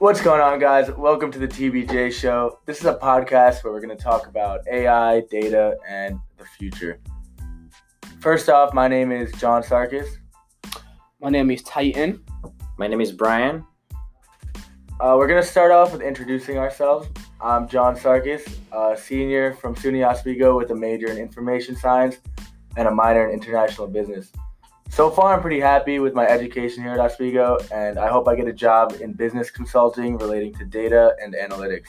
What's 0.00 0.20
going 0.20 0.40
on, 0.40 0.60
guys? 0.60 0.88
Welcome 0.92 1.32
to 1.32 1.40
the 1.40 1.48
TBJ 1.48 2.12
Show. 2.12 2.60
This 2.66 2.78
is 2.78 2.86
a 2.86 2.94
podcast 2.94 3.64
where 3.64 3.72
we're 3.72 3.80
going 3.80 3.96
to 3.96 4.00
talk 4.00 4.28
about 4.28 4.60
AI, 4.70 5.22
data, 5.22 5.76
and 5.88 6.20
the 6.36 6.44
future. 6.44 7.00
First 8.20 8.48
off, 8.48 8.72
my 8.72 8.86
name 8.86 9.10
is 9.10 9.32
John 9.40 9.60
Sarkis. 9.60 10.06
My 11.20 11.30
name 11.30 11.50
is 11.50 11.64
Titan. 11.64 12.22
My 12.76 12.86
name 12.86 13.00
is 13.00 13.10
Brian. 13.10 13.66
Uh, 15.00 15.16
we're 15.18 15.26
going 15.26 15.42
to 15.42 15.48
start 15.48 15.72
off 15.72 15.90
with 15.90 16.02
introducing 16.02 16.58
ourselves. 16.58 17.08
I'm 17.40 17.66
John 17.66 17.96
Sarkis, 17.96 18.48
a 18.70 18.96
senior 18.96 19.54
from 19.54 19.74
SUNY 19.74 20.08
Oswego 20.08 20.56
with 20.56 20.70
a 20.70 20.76
major 20.76 21.08
in 21.08 21.18
information 21.18 21.74
science 21.74 22.18
and 22.76 22.86
a 22.86 22.92
minor 22.92 23.26
in 23.26 23.34
international 23.34 23.88
business. 23.88 24.30
So 24.98 25.12
far, 25.12 25.32
I'm 25.32 25.40
pretty 25.40 25.60
happy 25.60 26.00
with 26.00 26.12
my 26.12 26.26
education 26.26 26.82
here 26.82 26.92
at 26.92 26.98
Oswego, 26.98 27.58
and 27.72 28.00
I 28.00 28.08
hope 28.08 28.26
I 28.26 28.34
get 28.34 28.48
a 28.48 28.52
job 28.52 28.96
in 29.00 29.12
business 29.12 29.48
consulting 29.48 30.18
relating 30.18 30.52
to 30.54 30.64
data 30.64 31.14
and 31.22 31.36
analytics. 31.36 31.86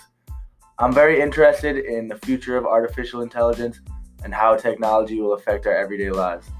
I'm 0.77 0.93
very 0.93 1.19
interested 1.19 1.77
in 1.77 2.07
the 2.07 2.17
future 2.17 2.55
of 2.55 2.67
artificial 2.67 3.23
intelligence 3.23 3.81
and 4.23 4.31
how 4.31 4.55
technology 4.57 5.19
will 5.19 5.33
affect 5.33 5.65
our 5.65 5.75
everyday 5.75 6.11
lives. 6.11 6.51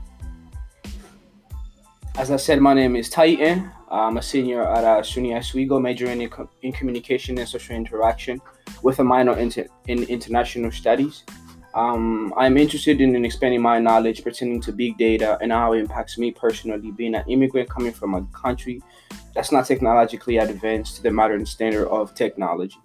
As 2.17 2.31
I 2.31 2.38
said, 2.38 2.59
my 2.61 2.73
name 2.73 2.95
is 2.95 3.11
Titan. 3.11 3.70
I'm 3.91 4.17
a 4.17 4.22
senior 4.23 4.63
at 4.63 4.84
uh, 4.84 5.03
SUNY 5.03 5.38
Oswego, 5.38 5.80
majoring 5.80 6.23
in, 6.23 6.31
in 6.63 6.72
communication 6.72 7.38
and 7.38 7.47
social 7.47 7.75
interaction 7.75 8.41
with 8.81 8.97
a 8.97 9.03
minor 9.03 9.38
in, 9.38 9.53
in 9.86 10.02
international 10.05 10.72
studies. 10.72 11.25
Um, 11.73 12.34
I'm 12.36 12.58
interested 12.58 13.00
in 13.00 13.23
expanding 13.23 13.62
my 13.62 13.80
knowledge 13.80 14.23
pertaining 14.23 14.59
to 14.62 14.72
big 14.72 14.98
data 14.98 15.38
and 15.41 15.52
how 15.52 15.73
it 15.73 15.80
impacts 15.80 16.18
me 16.18 16.32
personally, 16.32 16.92
being 16.92 17.16
an 17.16 17.23
immigrant 17.28 17.70
coming 17.70 17.92
from 17.92 18.16
a 18.16 18.23
country 18.28 18.81
that's 19.36 19.52
not 19.52 19.67
technologically 19.67 20.38
advanced 20.38 20.95
to 20.98 21.03
the 21.03 21.11
modern 21.11 21.45
standard 21.45 21.88
of 21.89 22.16
technology. 22.16 22.78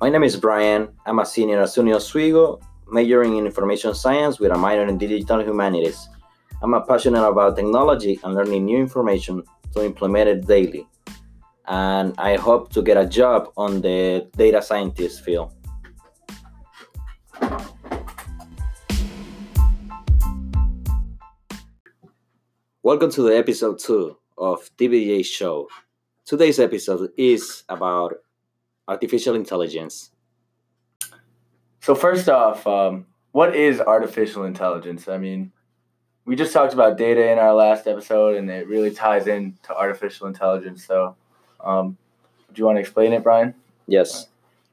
My 0.00 0.08
name 0.08 0.24
is 0.24 0.36
Brian. 0.36 0.88
I'm 1.04 1.18
a 1.18 1.26
senior 1.26 1.60
at 1.60 1.68
SUNY 1.68 1.94
Oswego, 1.94 2.58
majoring 2.90 3.36
in 3.36 3.44
information 3.44 3.94
science 3.94 4.40
with 4.40 4.50
a 4.50 4.56
minor 4.56 4.86
in 4.86 4.96
digital 4.96 5.42
humanities. 5.42 6.08
I'm 6.62 6.74
passionate 6.86 7.26
about 7.26 7.56
technology 7.56 8.18
and 8.24 8.34
learning 8.34 8.64
new 8.64 8.78
information 8.78 9.42
to 9.74 9.84
implement 9.84 10.28
it 10.28 10.46
daily. 10.46 10.88
And 11.66 12.14
I 12.18 12.36
hope 12.36 12.72
to 12.72 12.82
get 12.82 12.96
a 12.96 13.06
job 13.06 13.52
on 13.56 13.80
the 13.82 14.26
data 14.36 14.62
scientist 14.62 15.22
field. 15.22 15.52
Welcome 22.82 23.10
to 23.10 23.22
the 23.22 23.36
episode 23.36 23.78
2 23.78 24.16
of 24.38 24.70
TBJ 24.78 25.26
Show. 25.26 25.68
Today's 26.24 26.58
episode 26.58 27.10
is 27.18 27.62
about 27.68 28.14
artificial 28.88 29.34
intelligence. 29.34 30.12
So, 31.80 31.94
first 31.94 32.30
off, 32.30 32.66
um, 32.66 33.04
what 33.32 33.54
is 33.54 33.82
artificial 33.82 34.44
intelligence? 34.44 35.08
I 35.08 35.18
mean, 35.18 35.52
we 36.24 36.36
just 36.36 36.54
talked 36.54 36.72
about 36.72 36.96
data 36.96 37.30
in 37.30 37.38
our 37.38 37.52
last 37.52 37.86
episode, 37.86 38.38
and 38.38 38.48
it 38.48 38.66
really 38.66 38.92
ties 38.92 39.26
into 39.26 39.76
artificial 39.76 40.26
intelligence. 40.26 40.86
So, 40.86 41.16
um, 41.62 41.98
do 42.54 42.60
you 42.60 42.64
want 42.64 42.76
to 42.76 42.80
explain 42.80 43.12
it, 43.12 43.22
Brian? 43.22 43.54
Yes. 43.88 44.28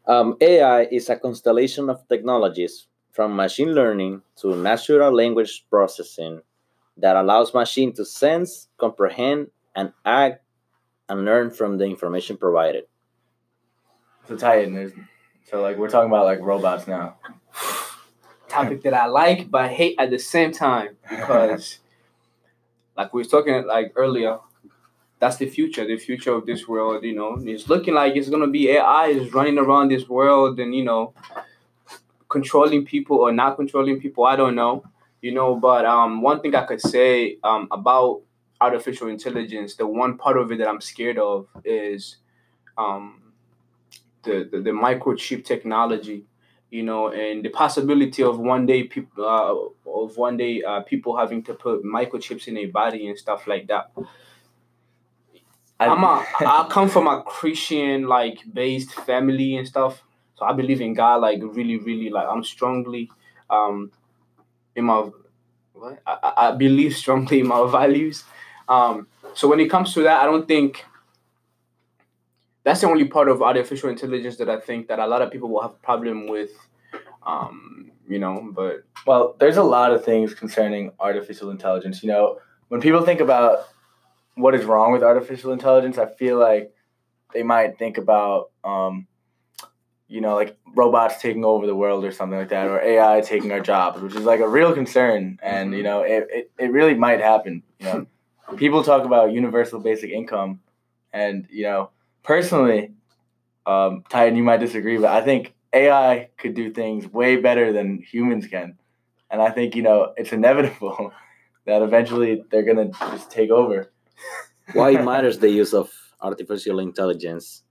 Um, 0.07 0.37
AI 0.39 0.83
is 0.83 1.09
a 1.09 1.17
constellation 1.17 1.89
of 1.89 2.07
technologies 2.07 2.87
from 3.11 3.35
machine 3.35 3.73
learning 3.73 4.21
to 4.37 4.55
natural 4.55 5.11
language 5.13 5.65
processing 5.69 6.39
that 6.97 7.15
allows 7.15 7.53
machine 7.53 7.93
to 7.93 8.05
sense, 8.05 8.67
comprehend, 8.77 9.47
and 9.75 9.93
act 10.05 10.43
and 11.09 11.25
learn 11.25 11.51
from 11.51 11.77
the 11.77 11.85
information 11.85 12.37
provided. 12.37 12.85
So 14.27 14.35
Titan, 14.35 15.07
so 15.49 15.61
like 15.61 15.77
we're 15.77 15.89
talking 15.89 16.09
about 16.09 16.25
like 16.25 16.39
robots 16.41 16.87
now. 16.87 17.15
Topic 18.49 18.81
that 18.83 18.93
I 18.93 19.05
like 19.05 19.49
but 19.49 19.71
hate 19.71 19.95
at 19.99 20.09
the 20.09 20.19
same 20.19 20.51
time 20.51 20.97
because, 21.09 21.79
like 22.97 23.13
we 23.13 23.21
were 23.21 23.27
talking 23.27 23.65
like 23.65 23.93
earlier, 23.95 24.39
that's 25.19 25.37
the 25.37 25.49
future. 25.49 25.85
The 25.85 25.97
future 25.97 26.33
of 26.33 26.45
this 26.45 26.67
world, 26.67 27.03
you 27.03 27.15
know, 27.15 27.37
it's 27.39 27.69
looking 27.69 27.93
like 27.93 28.15
it's 28.15 28.29
gonna 28.29 28.47
be 28.47 28.69
AI 28.71 29.07
is 29.07 29.33
running 29.33 29.57
around 29.57 29.91
this 29.91 30.09
world 30.09 30.59
and 30.59 30.75
you 30.75 30.83
know, 30.83 31.13
controlling 32.27 32.85
people 32.85 33.17
or 33.17 33.31
not 33.31 33.55
controlling 33.55 34.01
people. 34.01 34.25
I 34.25 34.35
don't 34.35 34.55
know 34.55 34.83
you 35.27 35.33
know 35.33 35.55
but 35.55 35.85
um 35.85 36.21
one 36.21 36.39
thing 36.41 36.55
i 36.55 36.65
could 36.69 36.81
say 36.81 37.37
um 37.43 37.67
about 37.71 38.21
artificial 38.61 39.07
intelligence 39.15 39.75
the 39.75 39.85
one 39.85 40.17
part 40.17 40.37
of 40.37 40.51
it 40.51 40.57
that 40.59 40.67
i'm 40.67 40.81
scared 40.81 41.17
of 41.17 41.47
is 41.65 42.17
um 42.77 43.33
the 44.23 44.35
the, 44.51 44.59
the 44.67 44.75
microchip 44.85 45.43
technology 45.43 46.19
you 46.69 46.83
know 46.83 47.09
and 47.09 47.43
the 47.45 47.49
possibility 47.49 48.23
of 48.23 48.39
one 48.39 48.65
day 48.65 48.83
people 48.83 49.25
uh, 49.25 49.53
of 49.89 50.17
one 50.17 50.37
day 50.37 50.63
uh, 50.63 50.81
people 50.81 51.17
having 51.17 51.43
to 51.43 51.53
put 51.53 51.83
microchips 51.83 52.47
in 52.47 52.55
their 52.55 52.67
body 52.67 53.07
and 53.07 53.17
stuff 53.17 53.47
like 53.47 53.67
that. 53.67 53.91
I'm 55.79 56.03
a, 56.03 56.25
I 56.39 56.67
come 56.69 56.89
from 56.89 57.07
a 57.07 57.23
Christian 57.23 58.07
like 58.07 58.39
based 58.51 58.91
family 58.91 59.55
and 59.55 59.67
stuff, 59.67 60.03
so 60.35 60.45
I 60.45 60.53
believe 60.53 60.81
in 60.81 60.93
God 60.93 61.21
like 61.21 61.39
really, 61.41 61.77
really 61.77 62.09
like 62.09 62.27
I'm 62.29 62.43
strongly 62.43 63.09
um 63.49 63.91
in 64.77 64.85
my 64.85 65.09
what 65.73 66.01
I, 66.07 66.33
I 66.37 66.51
believe 66.51 66.95
strongly 66.95 67.41
in 67.41 67.47
my 67.47 67.69
values. 67.71 68.23
Um, 68.69 69.07
so 69.33 69.47
when 69.47 69.59
it 69.59 69.69
comes 69.69 69.93
to 69.93 70.03
that, 70.03 70.21
I 70.21 70.25
don't 70.25 70.47
think 70.47 70.85
that's 72.63 72.81
the 72.81 72.87
only 72.87 73.05
part 73.05 73.29
of 73.29 73.41
artificial 73.41 73.89
intelligence 73.89 74.37
that 74.37 74.49
I 74.49 74.59
think 74.59 74.87
that 74.87 74.99
a 74.99 75.07
lot 75.07 75.21
of 75.21 75.31
people 75.31 75.49
will 75.49 75.61
have 75.61 75.71
a 75.71 75.85
problem 75.85 76.27
with. 76.27 76.51
Um, 77.25 77.91
you 78.07 78.19
know, 78.19 78.51
but 78.55 78.83
well, 79.05 79.35
there's 79.39 79.57
a 79.57 79.63
lot 79.63 79.91
of 79.91 80.05
things 80.05 80.33
concerning 80.33 80.91
artificial 80.99 81.51
intelligence. 81.51 82.01
You 82.01 82.09
know, 82.09 82.39
when 82.69 82.79
people 82.79 83.01
think 83.01 83.19
about 83.19 83.67
what 84.35 84.55
is 84.55 84.63
wrong 84.63 84.93
with 84.93 85.03
artificial 85.03 85.51
intelligence, 85.51 85.97
I 85.97 86.05
feel 86.05 86.37
like 86.39 86.71
they 87.33 87.43
might 87.43 87.77
think 87.77 87.97
about 87.97 88.51
um, 88.63 89.07
you 90.07 90.21
know, 90.21 90.35
like 90.35 90.57
robots 90.75 91.21
taking 91.21 91.43
over 91.43 91.65
the 91.65 91.75
world 91.75 92.05
or 92.05 92.11
something 92.11 92.39
like 92.39 92.49
that, 92.49 92.67
or 92.67 92.81
AI 92.81 93.21
taking 93.21 93.51
our 93.51 93.59
jobs, 93.59 94.01
which 94.01 94.15
is 94.15 94.23
like 94.23 94.39
a 94.39 94.47
real 94.47 94.73
concern. 94.73 95.37
And, 95.43 95.73
you 95.73 95.83
know, 95.83 96.01
it, 96.01 96.27
it, 96.29 96.51
it 96.57 96.71
really 96.71 96.93
might 96.93 97.19
happen. 97.19 97.63
You 97.79 97.85
know, 97.85 98.07
people 98.55 98.83
talk 98.83 99.05
about 99.05 99.33
universal 99.33 99.79
basic 99.79 100.11
income. 100.11 100.61
And, 101.11 101.47
you 101.49 101.63
know, 101.63 101.89
personally, 102.23 102.91
um, 103.65 104.03
Titan, 104.09 104.37
you 104.37 104.43
might 104.43 104.59
disagree, 104.59 104.97
but 104.97 105.11
I 105.11 105.21
think 105.21 105.53
AI 105.73 106.29
could 106.37 106.53
do 106.53 106.71
things 106.71 107.07
way 107.11 107.35
better 107.35 107.73
than 107.73 108.01
humans 108.01 108.47
can. 108.47 108.77
And 109.29 109.41
I 109.41 109.49
think, 109.51 109.75
you 109.75 109.83
know, 109.83 110.13
it's 110.15 110.31
inevitable 110.31 111.11
that 111.65 111.81
eventually 111.81 112.43
they're 112.49 112.63
going 112.63 112.91
to 112.91 112.97
just 113.11 113.29
take 113.29 113.49
over. 113.49 113.91
Why 114.73 114.91
matters 115.03 115.39
the 115.39 115.49
use 115.49 115.73
of 115.73 115.91
artificial 116.21 116.79
intelligence? 116.79 117.63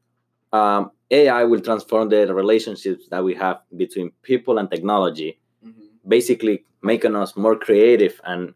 Um, 0.52 0.90
AI 1.10 1.44
will 1.44 1.60
transform 1.60 2.08
the 2.08 2.34
relationships 2.34 3.06
that 3.10 3.22
we 3.22 3.34
have 3.34 3.60
between 3.76 4.10
people 4.22 4.58
and 4.58 4.70
technology, 4.70 5.38
mm-hmm. 5.64 5.80
basically 6.06 6.64
making 6.82 7.14
us 7.14 7.36
more 7.36 7.56
creative 7.56 8.20
and 8.24 8.54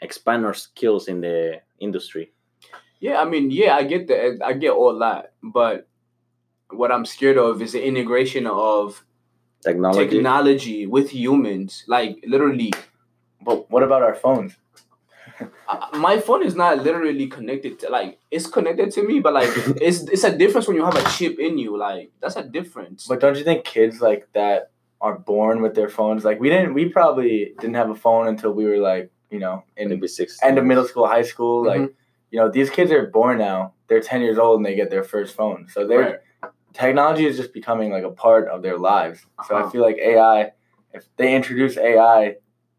expand 0.00 0.46
our 0.46 0.54
skills 0.54 1.08
in 1.08 1.20
the 1.20 1.60
industry. 1.80 2.32
Yeah, 3.00 3.20
I 3.20 3.24
mean, 3.24 3.50
yeah, 3.50 3.76
I 3.76 3.84
get 3.84 4.08
that. 4.08 4.40
I 4.44 4.52
get 4.52 4.72
all 4.72 4.98
that, 4.98 5.32
but 5.42 5.88
what 6.70 6.90
I'm 6.90 7.04
scared 7.04 7.38
of 7.38 7.62
is 7.62 7.72
the 7.72 7.84
integration 7.84 8.46
of 8.46 9.04
technology, 9.62 10.08
technology 10.08 10.86
with 10.86 11.10
humans, 11.10 11.84
like 11.86 12.22
literally. 12.26 12.72
But 13.40 13.70
what 13.70 13.82
about 13.84 14.02
our 14.02 14.14
phones? 14.14 14.56
my 15.94 16.18
phone 16.18 16.44
is 16.44 16.54
not 16.54 16.82
literally 16.82 17.26
connected 17.26 17.78
to 17.80 17.90
like 17.90 18.18
it's 18.30 18.46
connected 18.46 18.90
to 18.92 19.02
me, 19.02 19.20
but 19.20 19.34
like 19.34 19.50
it's 19.80 20.02
it's 20.02 20.24
a 20.24 20.36
difference 20.36 20.66
when 20.66 20.76
you 20.76 20.84
have 20.84 20.96
a 20.96 21.10
chip 21.10 21.38
in 21.38 21.58
you. 21.58 21.76
Like 21.76 22.10
that's 22.20 22.36
a 22.36 22.44
difference. 22.44 23.06
But 23.06 23.20
don't 23.20 23.36
you 23.36 23.44
think 23.44 23.64
kids 23.64 24.00
like 24.00 24.28
that 24.32 24.70
are 25.00 25.18
born 25.18 25.62
with 25.62 25.74
their 25.74 25.88
phones? 25.88 26.24
Like 26.24 26.40
we 26.40 26.48
didn't, 26.48 26.74
we 26.74 26.88
probably 26.88 27.54
didn't 27.60 27.76
have 27.76 27.90
a 27.90 27.94
phone 27.94 28.28
until 28.28 28.52
we 28.52 28.64
were 28.64 28.78
like 28.78 29.10
you 29.30 29.38
know 29.38 29.64
in 29.76 29.88
maybe 29.88 30.08
six 30.08 30.38
end 30.42 30.58
of 30.58 30.64
middle 30.64 30.86
school, 30.86 31.06
high 31.06 31.22
school. 31.22 31.64
Mm-hmm. 31.64 31.82
Like 31.82 31.94
you 32.30 32.38
know 32.38 32.50
these 32.50 32.70
kids 32.70 32.90
are 32.90 33.06
born 33.06 33.38
now. 33.38 33.74
They're 33.88 34.00
ten 34.00 34.20
years 34.20 34.38
old 34.38 34.58
and 34.58 34.66
they 34.66 34.74
get 34.74 34.90
their 34.90 35.04
first 35.04 35.34
phone. 35.34 35.68
So 35.70 35.86
they're 35.86 36.20
right. 36.42 36.52
technology 36.72 37.26
is 37.26 37.36
just 37.36 37.52
becoming 37.52 37.90
like 37.90 38.04
a 38.04 38.10
part 38.10 38.48
of 38.48 38.62
their 38.62 38.78
lives. 38.78 39.26
So 39.46 39.56
uh-huh. 39.56 39.68
I 39.68 39.70
feel 39.70 39.82
like 39.82 39.98
AI, 39.98 40.52
if 40.92 41.04
they 41.16 41.34
introduce 41.34 41.76
AI 41.76 42.36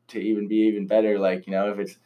to 0.09 0.19
even 0.19 0.47
be 0.47 0.57
even 0.67 0.87
better, 0.87 1.19
like 1.19 1.47
you 1.47 1.53
know 1.53 1.71
if 1.71 1.79
it's 1.79 1.97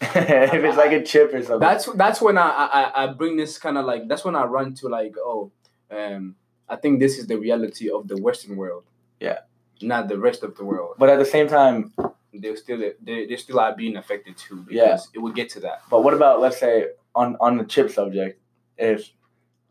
if 0.14 0.54
it's 0.64 0.76
like 0.78 0.92
a 0.92 1.02
chip 1.02 1.32
or 1.34 1.42
something. 1.42 1.60
That's 1.60 1.84
that's 1.92 2.20
when 2.22 2.38
I 2.38 2.48
I, 2.48 3.04
I 3.04 3.06
bring 3.08 3.36
this 3.36 3.58
kind 3.58 3.76
of 3.76 3.84
like 3.84 4.08
that's 4.08 4.24
when 4.24 4.34
I 4.34 4.44
run 4.44 4.74
to 4.76 4.88
like 4.88 5.14
oh 5.18 5.52
um 5.90 6.36
I 6.68 6.76
think 6.76 7.00
this 7.00 7.18
is 7.18 7.26
the 7.26 7.36
reality 7.36 7.90
of 7.90 8.08
the 8.08 8.16
Western 8.16 8.56
world. 8.56 8.84
Yeah. 9.20 9.40
Not 9.82 10.08
the 10.08 10.18
rest 10.18 10.42
of 10.42 10.56
the 10.56 10.64
world. 10.64 10.94
But 10.98 11.08
at 11.10 11.18
the 11.18 11.24
same 11.24 11.48
time, 11.48 11.92
they're 12.32 12.56
still 12.56 12.78
they 12.78 13.26
they 13.26 13.36
still 13.36 13.60
are 13.60 13.74
being 13.76 13.96
affected 13.96 14.38
too. 14.38 14.62
Because 14.66 14.74
yeah. 14.74 14.98
It 15.14 15.18
would 15.18 15.34
get 15.34 15.50
to 15.50 15.60
that. 15.60 15.82
But 15.90 16.02
what 16.02 16.14
about 16.14 16.40
let's 16.40 16.58
say 16.58 16.86
on 17.14 17.36
on 17.40 17.58
the 17.58 17.64
chip 17.64 17.90
subject, 17.90 18.40
if 18.78 19.10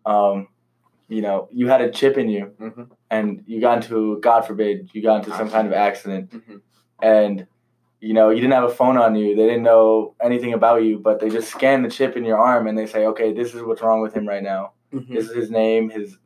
um 0.05 0.47
you 1.07 1.23
know, 1.23 1.47
you 1.51 1.67
had 1.67 1.81
a 1.81 1.89
chip 1.89 2.19
in 2.19 2.29
you 2.29 2.53
Mhm. 2.61 2.87
and 3.09 3.43
you 3.47 3.59
got 3.59 3.77
into, 3.83 4.19
God 4.19 4.41
forbid, 4.45 4.91
you 4.93 5.01
got 5.01 5.25
into 5.25 5.35
some 5.35 5.49
kind 5.49 5.65
of 5.67 5.73
accident 5.73 6.29
Mhm. 6.31 6.61
and, 7.01 7.47
you 8.01 8.13
know, 8.13 8.29
you 8.29 8.39
didn't 8.41 8.53
have 8.53 8.63
a 8.63 8.69
phone 8.73 8.97
on 8.97 9.15
you. 9.15 9.35
They 9.35 9.45
didn't 9.47 9.63
know 9.63 10.15
anything 10.21 10.53
about 10.53 10.83
you, 10.83 10.99
but 10.99 11.19
they 11.19 11.29
just 11.29 11.49
scan 11.51 11.83
the 11.83 11.89
chip 11.89 12.15
in 12.15 12.23
your 12.23 12.37
arm 12.37 12.67
and 12.67 12.77
they 12.77 12.85
say, 12.85 13.05
okay, 13.07 13.33
this 13.33 13.53
is 13.53 13.61
what's 13.61 13.81
wrong 13.81 14.01
with 14.01 14.13
him 14.13 14.27
right 14.27 14.43
now. 14.43 14.71
Mhm. 14.93 15.09
This 15.13 15.29
is 15.29 15.35
his 15.35 15.51
name, 15.51 15.89
his 15.89 16.17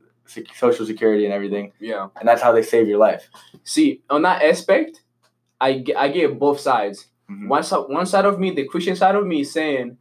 social 0.55 0.85
security, 0.85 1.25
and 1.25 1.33
everything. 1.33 1.73
Yeah. 1.79 2.07
And 2.19 2.27
that's 2.27 2.41
how 2.41 2.51
they 2.51 2.61
save 2.61 2.87
your 2.87 2.99
life. 2.99 3.29
See, 3.63 4.01
on 4.09 4.21
that 4.21 4.41
aspect, 4.43 5.01
I 5.59 5.83
I 5.97 6.09
get 6.09 6.37
both 6.39 6.59
sides. 6.59 7.07
Mhm. 7.29 7.47
One 7.47 7.63
side, 7.63 7.85
one 7.89 8.05
side 8.05 8.25
of 8.25 8.39
me, 8.39 8.51
the 8.51 8.65
Christian 8.67 8.95
side 8.95 9.15
of 9.15 9.25
me, 9.25 9.41
is 9.41 9.51
saying, 9.51 9.97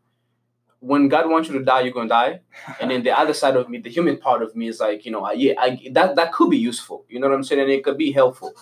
when 0.81 1.09
God 1.09 1.31
wants 1.31 1.49
you 1.49 1.59
to 1.59 1.65
die, 1.65 1.83
you're 1.83 1.93
gonna 1.93 2.09
die, 2.09 2.41
and 2.81 2.91
then 2.91 3.03
the 3.05 3.17
other 3.19 3.33
side 3.33 3.57
of 3.57 3.69
me, 3.69 3.79
the 3.79 3.91
human 3.91 4.17
part 4.19 4.43
of 4.43 4.55
me, 4.57 4.69
is 4.69 4.81
like, 4.81 5.05
you 5.07 5.13
know, 5.13 5.31
yeah, 5.33 5.55
I, 5.59 5.81
that 5.93 6.17
that 6.17 6.33
could 6.33 6.51
be 6.51 6.59
useful. 6.59 7.05
You 7.09 7.21
know 7.21 7.29
what 7.29 7.35
I'm 7.35 7.45
saying? 7.45 7.61
And 7.63 7.71
it 7.71 7.85
could 7.85 7.97
be 7.99 8.13
helpful. 8.13 8.53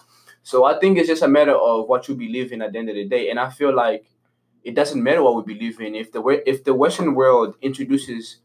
So 0.43 0.65
I 0.65 0.79
think 0.79 0.99
it's 0.99 1.09
just 1.09 1.23
a 1.23 1.29
matter 1.29 1.55
of 1.55 1.89
what 1.89 2.09
you 2.09 2.15
believe 2.15 2.53
in 2.53 2.63
at 2.63 2.73
the 2.73 2.79
end 2.79 2.89
of 2.89 2.95
the 2.95 3.05
day. 3.07 3.31
And 3.31 3.39
I 3.39 3.51
feel 3.51 3.75
like 3.75 4.05
it 4.65 4.75
doesn't 4.75 5.03
matter 5.03 5.23
what 5.23 5.35
we 5.47 5.55
believe 5.55 5.81
in. 5.81 5.95
If 5.95 6.13
the 6.13 6.23
if 6.47 6.65
the 6.65 6.75
Western 6.75 7.15
world 7.15 7.55
introduces 7.63 8.39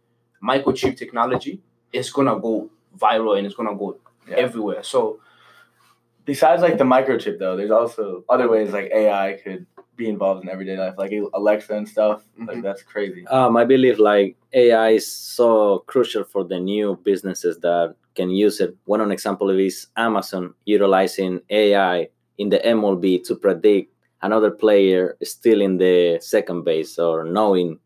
microchip 0.44 0.98
technology, 0.98 1.62
it's 1.94 2.10
gonna 2.12 2.40
go 2.40 2.70
viral 2.98 3.38
and 3.38 3.46
it's 3.48 3.56
gonna 3.56 3.76
go 3.76 3.98
Yeah. 4.28 4.36
everywhere. 4.38 4.84
So 4.84 5.20
Besides 6.26 6.62
like 6.64 6.78
the 6.80 6.84
microchip 6.84 7.38
though, 7.38 7.56
there's 7.56 7.70
also 7.72 8.24
other 8.28 8.50
ways 8.50 8.74
like 8.74 8.90
AI 8.92 9.40
could 9.44 9.68
be 9.96 10.08
involved 10.10 10.44
in 10.44 10.50
everyday 10.50 10.78
life, 10.78 10.96
like 10.98 11.12
Alexa 11.34 11.74
and 11.76 11.88
stuff. 11.88 12.26
Like 12.48 12.58
Mhm. 12.58 12.64
that's 12.64 12.84
crazy. 12.84 13.26
Um, 13.28 13.56
I 13.58 13.66
believe 13.66 14.00
like 14.00 14.36
AI 14.54 14.90
is 14.92 15.08
so 15.08 15.80
crucial 15.88 16.24
for 16.24 16.44
the 16.44 16.60
new 16.60 16.98
businesses 17.04 17.60
that 17.60 17.96
can 18.16 18.30
use 18.30 18.60
it. 18.62 18.76
One 18.86 19.02
an 19.02 19.12
example 19.12 19.50
is 19.50 19.88
Amazon 19.98 20.54
utilizing 20.66 21.42
AI 21.50 22.10
in 22.38 22.50
the 22.50 22.60
MLB 22.66 23.20
to 23.26 23.36
predict 23.36 23.94
another 24.22 24.52
player 24.52 25.18
still 25.24 25.62
in 25.62 25.78
the 25.78 26.20
second 26.22 26.64
base 26.64 26.98
or 27.00 27.24
knowing 27.24 27.80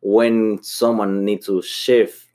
when 0.00 0.62
someone 0.62 1.24
needs 1.24 1.46
to 1.46 1.62
shift 1.62 2.26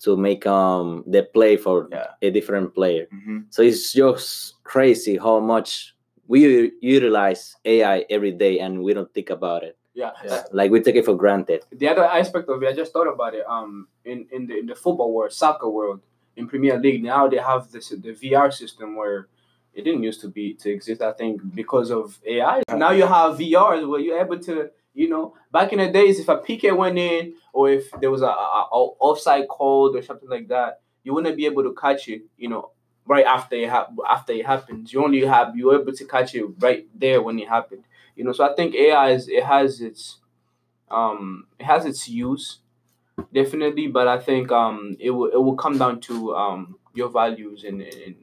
to 0.00 0.16
make 0.16 0.46
um 0.46 1.02
the 1.06 1.22
play 1.22 1.56
for 1.56 1.88
Yeah. 1.90 2.08
a 2.22 2.30
different 2.30 2.74
player. 2.74 3.06
hmm 3.10 3.38
So 3.50 3.62
it's 3.62 3.92
just 3.92 4.54
crazy 4.64 5.16
how 5.16 5.40
much 5.40 5.94
we 6.26 6.72
utilize 6.80 7.56
AI 7.64 8.04
every 8.10 8.32
day 8.32 8.58
and 8.60 8.82
we 8.82 8.94
don't 8.94 9.12
think 9.12 9.30
about 9.30 9.62
it. 9.62 9.76
yeah, 9.94 10.12
Yeah. 10.24 10.42
Like 10.52 10.70
we 10.70 10.80
take 10.80 10.96
it 10.96 11.04
for 11.04 11.16
granted. 11.16 11.64
the 11.70 11.88
other 11.88 12.04
aspect 12.04 12.48
of 12.48 12.62
it, 12.62 12.68
I 12.68 12.72
just 12.72 12.92
thought 12.92 13.06
about 13.12 13.34
it. 13.34 13.44
Um, 13.46 13.88
in 14.04 14.26
in 14.32 14.46
the 14.46 14.58
in 14.58 14.66
the 14.66 14.74
football 14.74 15.12
world, 15.14 15.32
soccer 15.32 15.68
world, 15.68 16.00
in 16.36 16.48
Premier 16.48 16.78
League 16.78 17.02
now 17.02 17.28
they 17.28 17.38
have 17.38 17.70
this 17.70 17.90
the 17.90 18.12
VR 18.22 18.52
system 18.52 18.96
where 18.96 19.28
it 19.74 19.82
didn't 19.84 20.02
used 20.02 20.20
to 20.22 20.28
be 20.28 20.54
to 20.62 20.70
exist. 20.70 21.02
I 21.02 21.12
think 21.12 21.34
because 21.54 21.90
of 21.90 22.18
AI. 22.26 22.62
Now 22.84 22.90
you 22.90 23.06
have 23.06 23.38
VR 23.38 23.86
where 23.88 24.00
you're 24.00 24.20
able 24.20 24.38
to, 24.48 24.70
you 24.94 25.08
know, 25.08 25.34
back 25.52 25.72
in 25.72 25.78
the 25.78 25.90
days, 25.90 26.18
if 26.20 26.28
a 26.28 26.38
PK 26.38 26.76
went 26.76 26.98
in 26.98 27.34
or 27.52 27.70
if 27.70 27.90
there 28.00 28.10
was 28.10 28.22
a, 28.22 28.26
a, 28.26 28.68
a 28.72 28.80
offside 29.06 29.46
called 29.48 29.96
or 29.96 30.02
something 30.02 30.28
like 30.28 30.46
that, 30.48 30.80
you 31.02 31.12
wouldn't 31.14 31.36
be 31.36 31.46
able 31.46 31.62
to 31.64 31.74
catch 31.74 32.08
it. 32.08 32.22
You 32.38 32.48
know. 32.50 32.70
Right 33.06 33.26
after 33.26 33.56
it 33.56 33.68
hap- 33.68 33.92
after 34.08 34.32
it 34.32 34.46
happens, 34.46 34.92
you 34.92 35.04
only 35.04 35.24
have 35.26 35.56
you're 35.56 35.80
able 35.80 35.92
to 35.92 36.04
catch 36.06 36.34
it 36.34 36.44
right 36.60 36.86
there 36.94 37.22
when 37.22 37.38
it 37.38 37.48
happened. 37.48 37.84
You 38.16 38.24
know, 38.24 38.32
so 38.32 38.50
I 38.50 38.54
think 38.54 38.74
AI 38.74 39.10
is 39.10 39.28
it 39.28 39.44
has 39.44 39.80
its 39.80 40.18
um 40.90 41.46
it 41.58 41.64
has 41.64 41.86
its 41.86 42.08
use 42.08 42.58
definitely 43.32 43.86
but 43.86 44.06
i 44.08 44.18
think 44.18 44.50
um 44.52 44.96
it 45.00 45.10
will 45.10 45.26
it 45.26 45.36
will 45.36 45.56
come 45.56 45.78
down 45.78 46.00
to 46.00 46.34
um 46.34 46.76
your 46.94 47.08
values 47.08 47.64
and, 47.64 47.80
and 47.82 48.14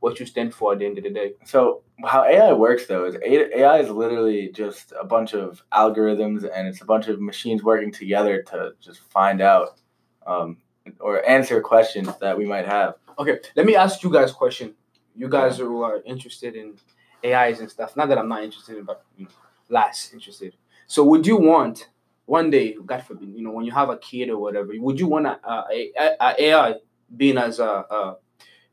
what 0.00 0.20
you 0.20 0.26
stand 0.26 0.54
for 0.54 0.72
at 0.72 0.78
the 0.78 0.86
end 0.86 0.98
of 0.98 1.04
the 1.04 1.10
day 1.10 1.32
So 1.44 1.82
how 2.04 2.24
AI 2.24 2.52
works 2.52 2.86
though 2.86 3.06
is 3.06 3.16
AI 3.24 3.78
is 3.80 3.90
literally 3.90 4.50
just 4.52 4.92
a 5.00 5.04
bunch 5.04 5.34
of 5.34 5.62
algorithms 5.72 6.48
and 6.54 6.68
it's 6.68 6.80
a 6.80 6.84
bunch 6.84 7.08
of 7.08 7.20
machines 7.20 7.62
working 7.64 7.92
together 7.92 8.42
to 8.44 8.72
just 8.80 9.00
find 9.10 9.40
out 9.40 9.80
um, 10.26 10.58
or 11.00 11.26
answer 11.28 11.60
questions 11.60 12.08
that 12.20 12.36
we 12.36 12.46
might 12.46 12.66
have. 12.66 12.94
okay 13.18 13.38
let 13.56 13.66
me 13.66 13.74
ask 13.76 14.02
you 14.02 14.12
guys 14.12 14.30
a 14.30 14.34
question 14.34 14.74
you 15.16 15.28
guys 15.28 15.58
who 15.58 15.82
are 15.82 16.00
interested 16.04 16.54
in 16.54 16.76
ais 17.24 17.60
and 17.60 17.70
stuff 17.70 17.96
not 17.96 18.08
that 18.08 18.18
i'm 18.18 18.28
not 18.28 18.42
interested 18.44 18.76
in 18.76 18.84
but 18.84 19.04
you 19.16 19.24
know, 19.24 19.30
less 19.68 20.10
interested 20.12 20.54
so 20.86 21.04
would 21.04 21.26
you 21.26 21.36
want 21.36 21.88
one 22.26 22.50
day 22.50 22.76
god 22.86 23.02
forbid 23.02 23.28
you 23.34 23.42
know 23.42 23.50
when 23.50 23.64
you 23.64 23.72
have 23.72 23.90
a 23.90 23.98
kid 23.98 24.28
or 24.30 24.38
whatever 24.38 24.72
would 24.78 24.98
you 25.00 25.06
want 25.06 25.26
a, 25.26 25.38
a, 25.48 25.92
a, 25.98 26.16
a 26.20 26.42
ai 26.44 26.74
being 27.16 27.38
as 27.38 27.58
a, 27.58 27.92
um, 27.94 28.16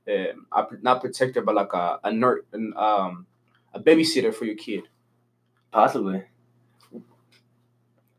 a, 0.07 0.33
not 0.81 1.01
protector, 1.01 1.41
but 1.41 1.55
like 1.55 1.73
a, 1.73 1.99
a 2.03 2.09
nerd, 2.11 2.39
an, 2.53 2.73
um, 2.75 3.25
a 3.73 3.79
babysitter 3.79 4.33
for 4.33 4.45
your 4.45 4.55
kid. 4.55 4.83
Possibly. 5.71 6.23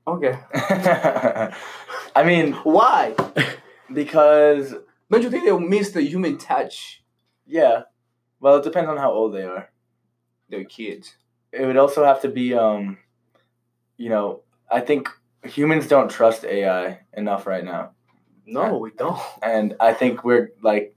Okay. 0.06 0.38
I 0.54 2.22
mean, 2.24 2.52
Why? 2.52 3.14
because 3.92 4.74
Don't 5.10 5.22
you 5.22 5.30
think 5.30 5.44
they'll 5.44 5.60
miss 5.60 5.90
the 5.90 6.02
human 6.02 6.38
touch? 6.38 7.02
yeah. 7.46 7.82
Well, 8.38 8.56
it 8.56 8.64
depends 8.64 8.90
on 8.90 8.98
how 8.98 9.12
old 9.12 9.34
they 9.34 9.44
are. 9.44 9.70
They're 10.50 10.64
kids. 10.64 11.16
It 11.52 11.64
would 11.64 11.78
also 11.78 12.04
have 12.04 12.20
to 12.22 12.28
be 12.28 12.54
um 12.54 12.98
you 13.96 14.10
know, 14.10 14.42
I 14.70 14.80
think 14.80 15.08
humans 15.44 15.88
don't 15.88 16.10
trust 16.10 16.44
AI 16.44 17.00
enough 17.14 17.46
right 17.46 17.64
now. 17.64 17.92
No, 18.46 18.78
we 18.78 18.90
don't. 18.90 19.18
and 19.42 19.74
I 19.80 19.92
think 19.94 20.22
we're 20.24 20.50
like 20.62 20.94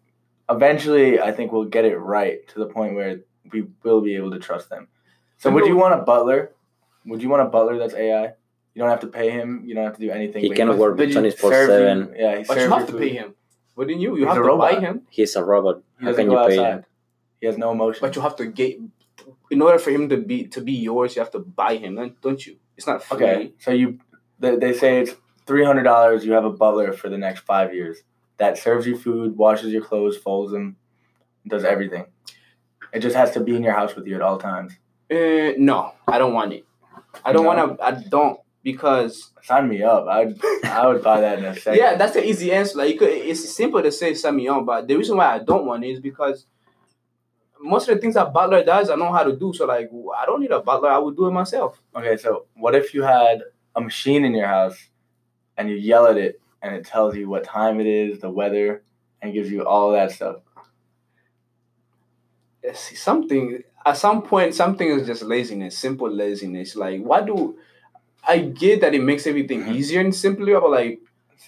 eventually 0.50 1.20
I 1.20 1.32
think 1.32 1.52
we'll 1.52 1.66
get 1.66 1.86
it 1.86 1.98
right 1.98 2.48
to 2.50 2.60
the 2.60 2.66
point 2.68 2.96
where 2.96 3.22
we 3.52 3.68
will 3.84 4.02
be 4.02 4.16
able 4.16 4.32
to 4.32 4.40
trust 4.40 4.70
them. 4.70 4.88
So 5.38 5.50
would 5.52 5.66
you 5.66 5.78
want 5.78 5.94
a 6.00 6.04
butler? 6.04 6.52
Would 7.06 7.24
you 7.24 7.30
want 7.30 7.42
a 7.42 7.46
butler 7.46 7.78
that's 7.78 7.94
AI? 7.94 8.34
You 8.80 8.86
don't 8.86 8.92
have 8.92 9.02
to 9.02 9.08
pay 9.08 9.30
him. 9.30 9.64
You 9.66 9.76
don't 9.76 9.84
have 9.84 9.96
to 9.98 10.00
do 10.00 10.10
anything. 10.10 10.42
He 10.42 10.48
but 10.48 10.56
can 10.56 10.68
must- 10.70 10.80
work 10.80 10.96
but 10.96 11.08
you 11.10 11.14
24 11.14 11.52
serve 11.52 11.68
7. 11.68 11.98
you- 11.98 12.14
Yeah, 12.18 12.38
he 12.38 12.44
But 12.46 12.58
you 12.60 12.70
have 12.70 12.80
your 12.80 12.88
to 12.88 12.98
pay 12.98 13.10
him. 13.10 13.36
Wouldn't 13.76 14.00
you? 14.00 14.12
You 14.12 14.16
He's 14.20 14.28
have 14.28 14.38
a 14.38 14.40
to 14.40 14.46
robot. 14.48 14.72
buy 14.74 14.80
him, 14.80 15.02
He's 15.10 15.36
a 15.36 15.44
robot. 15.44 15.82
He 16.00 16.06
How 16.06 16.12
doesn't 16.12 16.24
can 16.24 16.32
you 16.32 16.38
go 16.38 16.48
pay 16.48 16.58
outside. 16.60 16.74
him? 16.76 16.86
He 17.42 17.48
has 17.48 17.58
no 17.58 17.72
emotion. 17.74 18.00
but 18.00 18.16
you 18.16 18.22
have 18.22 18.38
to 18.38 18.46
get. 18.46 18.78
In 19.52 19.62
order 19.62 19.80
for 19.80 19.92
him 19.92 20.08
to 20.08 20.16
be 20.16 20.46
to 20.48 20.62
be 20.62 20.72
yours, 20.72 21.14
you 21.18 21.22
have 21.22 21.32
to 21.32 21.40
buy 21.40 21.76
him, 21.76 21.96
don't- 21.96 22.22
don't 22.22 22.48
you? 22.48 22.56
It's 22.78 22.88
not 22.88 23.04
free. 23.04 23.18
okay, 23.18 23.54
so 23.60 23.72
you 23.72 24.00
they, 24.40 24.56
they 24.56 24.72
say 24.72 25.02
it's 25.02 25.14
three 25.46 25.66
hundred 25.66 25.84
dollars. 25.84 26.26
You 26.26 26.32
have 26.32 26.46
a 26.46 26.50
butler 26.64 26.94
for 26.94 27.10
the 27.10 27.18
next 27.18 27.42
five 27.42 27.74
years 27.74 27.98
that 28.38 28.58
serves 28.58 28.88
you 28.88 28.96
food, 28.98 29.36
washes 29.36 29.74
your 29.74 29.82
clothes, 29.84 30.16
folds 30.16 30.54
them, 30.54 30.78
does 31.46 31.66
everything. 31.66 32.06
It 32.94 33.00
just 33.00 33.18
has 33.18 33.32
to 33.32 33.42
be 33.42 33.58
in 33.58 33.64
your 33.64 33.74
house 33.74 33.94
with 33.98 34.08
you 34.08 34.16
at 34.16 34.22
all 34.22 34.38
times. 34.38 34.72
Uh, 35.12 35.52
no, 35.58 35.92
I 36.08 36.18
don't 36.18 36.34
want 36.34 36.54
it. 36.54 36.64
I 37.26 37.34
don't 37.34 37.44
No? 37.44 37.50
want 37.54 37.78
to. 37.78 37.84
I 37.84 37.92
don't 38.16 38.40
because 38.64 39.32
Sign 39.42 39.68
me 39.70 39.82
up. 39.84 40.06
I 40.08 40.34
I 40.66 40.88
would 40.88 41.04
buy 41.04 41.22
that 41.22 41.40
in 41.40 41.46
a 41.46 41.56
second. 41.60 41.80
yeah, 41.80 41.96
that's 41.96 42.14
the 42.14 42.28
easy 42.28 42.52
answer. 42.52 42.78
Like 42.78 42.94
you 42.94 43.00
could, 43.00 43.10
it's 43.10 43.50
simple 43.56 43.82
to 43.82 43.92
say 43.92 44.14
sign 44.14 44.36
me 44.36 44.48
on, 44.48 44.66
but 44.66 44.88
the 44.88 44.96
reason 44.96 45.18
why 45.18 45.34
I 45.36 45.40
don't 45.40 45.66
want 45.66 45.84
it 45.84 45.90
is 45.90 46.00
because 46.00 46.46
most 47.62 47.90
of 47.90 47.96
the 47.96 48.02
things 48.02 48.14
that 48.16 48.32
butler 48.32 48.64
does, 48.64 48.90
I 48.90 48.96
know 48.96 49.12
how 49.12 49.24
to 49.24 49.36
do. 49.36 49.54
So 49.54 49.66
like, 49.66 49.90
I 50.18 50.26
don't 50.26 50.42
need 50.42 50.52
a 50.52 50.62
butler. 50.62 50.90
I 50.90 50.98
would 50.98 51.16
do 51.16 51.26
it 51.28 51.32
myself. 51.32 51.82
Okay, 51.96 52.16
so 52.18 52.46
what 52.56 52.76
if 52.76 52.94
you 52.94 53.04
had 53.04 53.42
a 53.76 53.82
machine 53.82 54.24
in 54.24 54.34
your 54.34 54.48
house 54.48 54.78
and 55.58 55.70
you 55.70 55.76
yell 55.76 56.06
at 56.08 56.18
it 56.18 56.40
and 56.62 56.76
it 56.76 56.86
tells 56.86 57.16
you 57.16 57.28
what 57.30 57.44
time 57.44 57.80
it 57.80 57.88
is, 57.88 58.20
the 58.20 58.30
weather, 58.30 58.84
and 59.22 59.34
gives 59.34 59.52
you 59.52 59.66
all 59.66 59.92
that 59.94 60.12
stuff? 60.12 60.38
Something 62.74 63.64
at 63.86 63.98
some 63.98 64.22
point, 64.22 64.54
something 64.54 64.88
is 64.88 65.08
just 65.08 65.24
laziness, 65.24 65.78
simple 65.78 66.10
laziness. 66.10 66.76
Like, 66.76 67.02
why 67.02 67.22
do 67.22 67.58
I 68.28 68.40
get 68.40 68.82
that 68.82 68.94
it 68.94 69.02
makes 69.02 69.26
everything 69.28 69.64
Mhm. 69.64 69.76
easier 69.76 70.02
and 70.02 70.14
simpler, 70.14 70.60
but 70.62 70.72
like 70.72 71.00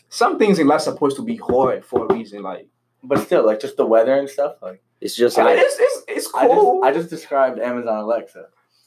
some 0.10 0.38
things 0.40 0.60
in 0.60 0.68
life 0.68 0.82
supposed 0.82 1.16
to 1.18 1.24
be 1.24 1.36
hard 1.38 1.86
for 1.86 2.06
a 2.06 2.14
reason. 2.14 2.44
Like, 2.44 2.68
But 3.04 3.20
still, 3.20 3.46
like 3.46 3.60
just 3.60 3.78
the 3.78 3.86
weather 3.86 4.16
and 4.16 4.30
stuff. 4.30 4.56
Like 4.62 4.82
It's 5.00 5.16
just 5.16 5.38
I 5.40 5.44
like 5.44 5.60
it's 5.60 5.78
it's 5.80 6.04
it's 6.08 6.36
I 6.36 6.48
just 6.48 6.54
cool. 6.60 6.84
I 6.84 6.92
just 6.92 7.10
described 7.10 7.60
Amazon 7.60 7.98
Alexa. 7.98 8.46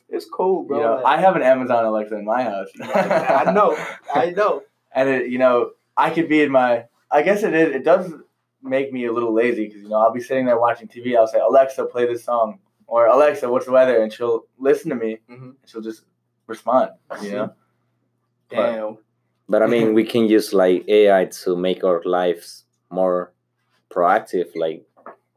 it's 0.08 0.26
cool, 0.26 0.62
bro. 0.64 0.76
you 0.78 0.82
know, 0.84 0.94
Like, 0.96 1.06
I 1.18 1.20
have 1.20 1.34
an 1.36 1.42
Amazon 1.42 1.84
Alexa 1.84 2.14
in 2.16 2.24
my 2.24 2.42
house. 2.42 2.68
I 2.82 3.50
know, 3.52 3.76
I 4.14 4.30
know. 4.30 4.62
and 4.94 5.08
it, 5.08 5.28
you 5.28 5.38
know, 5.38 5.70
I 5.96 6.10
could 6.10 6.28
be 6.28 6.42
in 6.42 6.50
my. 6.52 6.84
I 7.10 7.22
guess 7.22 7.42
it 7.42 7.54
is. 7.54 7.74
It 7.74 7.84
does 7.84 8.12
make 8.62 8.92
me 8.92 9.04
a 9.06 9.12
little 9.12 9.32
lazy 9.32 9.66
because 9.66 9.82
you 9.82 9.88
know 9.88 9.96
I'll 9.96 10.12
be 10.12 10.20
sitting 10.20 10.46
there 10.46 10.58
watching 10.58 10.88
TV. 10.88 11.16
I'll 11.16 11.26
say 11.26 11.38
Alexa, 11.40 11.84
play 11.86 12.06
this 12.06 12.24
song, 12.24 12.58
or 12.86 13.06
Alexa, 13.06 13.48
what's 13.50 13.66
the 13.66 13.72
weather, 13.72 14.00
and 14.02 14.12
she'll 14.12 14.46
listen 14.58 14.90
to 14.90 14.96
me. 14.96 15.18
Mhm. 15.30 15.42
And 15.60 15.66
she'll 15.66 15.80
just 15.82 16.02
respond. 16.46 16.90
You 17.22 17.32
know. 17.32 17.52
Damn. 18.50 18.98
But 19.48 19.62
I 19.62 19.66
mean, 19.66 19.94
we 19.94 20.04
can 20.04 20.26
use 20.28 20.52
like 20.54 20.84
AI 20.88 21.26
to 21.44 21.56
make 21.56 21.84
our 21.84 22.02
lives 22.04 22.64
more 22.90 23.32
proactive. 23.90 24.48
Like, 24.54 24.86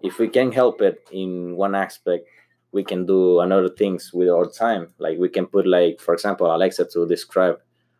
if 0.01 0.17
we 0.19 0.27
can 0.29 0.51
help 0.51 0.81
it 0.81 1.05
in 1.11 1.55
one 1.55 1.75
aspect, 1.75 2.27
we 2.71 2.83
can 2.83 3.05
do 3.05 3.39
another 3.41 3.69
things 3.69 4.11
with 4.13 4.29
our 4.29 4.45
time. 4.45 4.93
Like, 4.99 5.17
we 5.17 5.29
can 5.29 5.45
put 5.45 5.67
like, 5.67 5.99
for 5.99 6.13
example, 6.13 6.53
Alexa 6.53 6.85
to 6.93 7.07
describe 7.07 7.59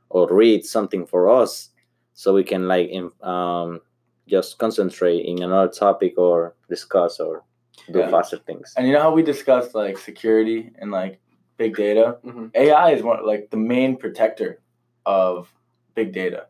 or 0.10 0.28
read 0.32 0.64
something 0.66 1.06
for 1.06 1.30
us, 1.30 1.70
so 2.14 2.34
we 2.34 2.44
can 2.44 2.68
like 2.68 2.90
um, 3.22 3.82
just 4.28 4.58
concentrate 4.58 5.26
in 5.26 5.44
another 5.44 5.72
topic 5.72 6.18
or 6.18 6.56
discuss 6.70 7.20
or 7.20 7.44
do 7.92 8.00
Yeah. 8.00 8.10
faster 8.10 8.38
things. 8.38 8.74
And 8.78 8.88
you 8.88 8.94
know 8.94 9.02
how 9.02 9.12
we 9.14 9.24
discussed 9.24 9.76
like 9.76 9.98
security 9.98 10.72
and 10.80 10.92
like 10.92 11.20
big 11.58 11.76
data? 11.76 12.18
Mhm. 12.24 12.52
AI 12.56 12.92
is 12.92 13.04
one 13.04 13.26
like 13.26 13.50
the 13.50 13.58
main 13.58 13.98
protector 13.98 14.60
of 15.08 15.52
big 15.96 16.12
data. 16.12 16.48